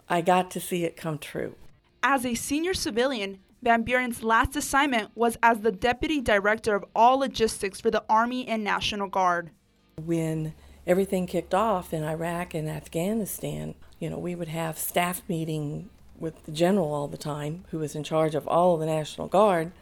I 0.08 0.22
got 0.22 0.50
to 0.52 0.60
see 0.60 0.84
it 0.84 0.96
come 0.96 1.18
true. 1.18 1.56
As 2.02 2.24
a 2.24 2.34
senior 2.34 2.72
civilian, 2.72 3.40
Van 3.60 3.82
Buren's 3.82 4.22
last 4.22 4.54
assignment 4.54 5.10
was 5.16 5.36
as 5.42 5.60
the 5.60 5.72
deputy 5.72 6.20
director 6.20 6.76
of 6.76 6.84
all 6.94 7.18
logistics 7.18 7.80
for 7.80 7.90
the 7.90 8.04
Army 8.08 8.46
and 8.46 8.62
National 8.62 9.08
Guard. 9.08 9.50
When 9.96 10.54
everything 10.86 11.26
kicked 11.26 11.54
off 11.54 11.92
in 11.92 12.04
Iraq 12.04 12.54
and 12.54 12.68
Afghanistan, 12.68 13.74
you 13.98 14.08
know, 14.10 14.18
we 14.18 14.36
would 14.36 14.48
have 14.48 14.78
staff 14.78 15.22
meeting 15.28 15.90
with 16.16 16.44
the 16.44 16.52
general 16.52 16.94
all 16.94 17.08
the 17.08 17.16
time, 17.16 17.64
who 17.70 17.78
was 17.80 17.96
in 17.96 18.04
charge 18.04 18.36
of 18.36 18.46
all 18.46 18.74
of 18.74 18.80
the 18.80 18.86
National 18.86 19.26
Guard, 19.26 19.72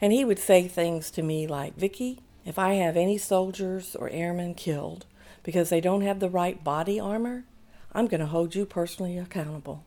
and 0.00 0.12
he 0.12 0.24
would 0.24 0.38
say 0.38 0.66
things 0.66 1.10
to 1.12 1.22
me 1.22 1.46
like, 1.46 1.76
Vicki, 1.76 2.18
if 2.44 2.58
I 2.58 2.74
have 2.74 2.96
any 2.96 3.16
soldiers 3.16 3.94
or 3.94 4.08
airmen 4.10 4.54
killed 4.54 5.06
because 5.42 5.68
they 5.68 5.80
don't 5.80 6.02
have 6.02 6.18
the 6.18 6.30
right 6.30 6.62
body 6.64 6.98
armor, 6.98 7.44
I'm 7.92 8.06
going 8.06 8.20
to 8.20 8.26
hold 8.26 8.54
you 8.54 8.66
personally 8.66 9.18
accountable. 9.18 9.84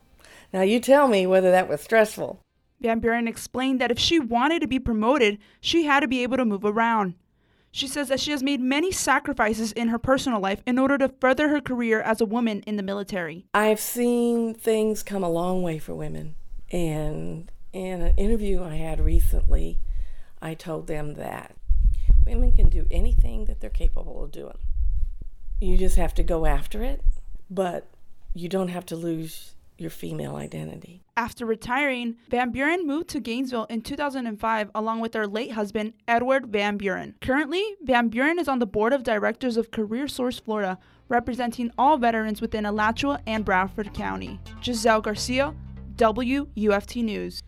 Now, 0.52 0.62
you 0.62 0.80
tell 0.80 1.08
me 1.08 1.26
whether 1.26 1.50
that 1.50 1.68
was 1.68 1.80
stressful. 1.80 2.38
Van 2.80 3.00
Buren 3.00 3.28
explained 3.28 3.80
that 3.80 3.90
if 3.90 3.98
she 3.98 4.18
wanted 4.18 4.60
to 4.60 4.66
be 4.66 4.78
promoted, 4.78 5.38
she 5.60 5.84
had 5.84 6.00
to 6.00 6.08
be 6.08 6.22
able 6.22 6.36
to 6.36 6.44
move 6.44 6.64
around. 6.64 7.14
She 7.70 7.88
says 7.88 8.08
that 8.08 8.20
she 8.20 8.30
has 8.30 8.42
made 8.42 8.60
many 8.60 8.92
sacrifices 8.92 9.72
in 9.72 9.88
her 9.88 9.98
personal 9.98 10.38
life 10.38 10.62
in 10.64 10.78
order 10.78 10.96
to 10.98 11.12
further 11.20 11.48
her 11.48 11.60
career 11.60 12.00
as 12.00 12.20
a 12.20 12.24
woman 12.24 12.62
in 12.68 12.76
the 12.76 12.84
military. 12.84 13.46
I've 13.52 13.80
seen 13.80 14.54
things 14.54 15.02
come 15.02 15.24
a 15.24 15.28
long 15.28 15.62
way 15.62 15.78
for 15.78 15.92
women. 15.92 16.36
And 16.70 17.50
in 17.72 18.00
an 18.00 18.14
interview 18.16 18.62
I 18.62 18.76
had 18.76 19.00
recently, 19.00 19.80
I 20.40 20.54
told 20.54 20.86
them 20.86 21.14
that 21.14 21.56
women 22.24 22.52
can 22.52 22.68
do 22.68 22.86
anything 22.92 23.46
that 23.46 23.60
they're 23.60 23.70
capable 23.70 24.22
of 24.22 24.30
doing. 24.30 24.58
You 25.60 25.76
just 25.76 25.96
have 25.96 26.14
to 26.14 26.22
go 26.22 26.46
after 26.46 26.82
it, 26.82 27.02
but 27.50 27.88
you 28.34 28.48
don't 28.48 28.68
have 28.68 28.86
to 28.86 28.96
lose 28.96 29.54
your 29.78 29.90
female 29.90 30.36
identity. 30.36 31.02
After 31.16 31.46
retiring, 31.46 32.16
Van 32.28 32.50
Buren 32.50 32.86
moved 32.86 33.08
to 33.08 33.20
Gainesville 33.20 33.66
in 33.66 33.82
2005 33.82 34.70
along 34.74 35.00
with 35.00 35.14
her 35.14 35.26
late 35.26 35.52
husband, 35.52 35.94
Edward 36.08 36.46
Van 36.46 36.76
Buren. 36.76 37.14
Currently, 37.20 37.62
Van 37.82 38.08
Buren 38.08 38.38
is 38.38 38.48
on 38.48 38.58
the 38.58 38.66
board 38.66 38.92
of 38.92 39.02
directors 39.02 39.56
of 39.56 39.70
Career 39.70 40.08
Source 40.08 40.38
Florida, 40.38 40.78
representing 41.08 41.70
all 41.78 41.98
veterans 41.98 42.40
within 42.40 42.66
Alachua 42.66 43.20
and 43.26 43.44
Bradford 43.44 43.94
County. 43.94 44.40
Giselle 44.62 45.00
Garcia, 45.00 45.54
WUFT 45.96 46.96
News. 46.96 47.40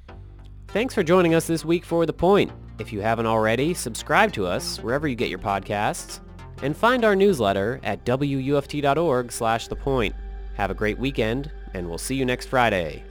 Thanks 0.69 0.95
for 0.95 1.03
joining 1.03 1.35
us 1.35 1.47
this 1.47 1.65
week 1.65 1.85
for 1.85 2.07
The 2.07 2.13
Point. 2.13 2.53
If 2.79 2.93
you 2.93 3.01
haven't 3.01 3.27
already, 3.27 3.73
subscribe 3.73 4.33
to 4.35 4.47
us 4.47 4.79
wherever 4.79 5.09
you 5.09 5.17
get 5.17 5.31
your 5.31 5.39
podcasts 5.39 6.21
and 6.63 6.77
find 6.77 7.05
our 7.05 7.17
newsletter 7.17 7.81
at 7.83 8.05
wuft.org 8.05 9.33
slash 9.33 9.69
the 9.69 9.77
point. 9.77 10.15
Have 10.55 10.71
a 10.71 10.75
great 10.75 10.99
weekend 10.99 11.51
and 11.77 11.89
we'll 11.89 11.99
see 11.99 12.15
you 12.15 12.25
next 12.25 12.47
Friday. 12.47 13.05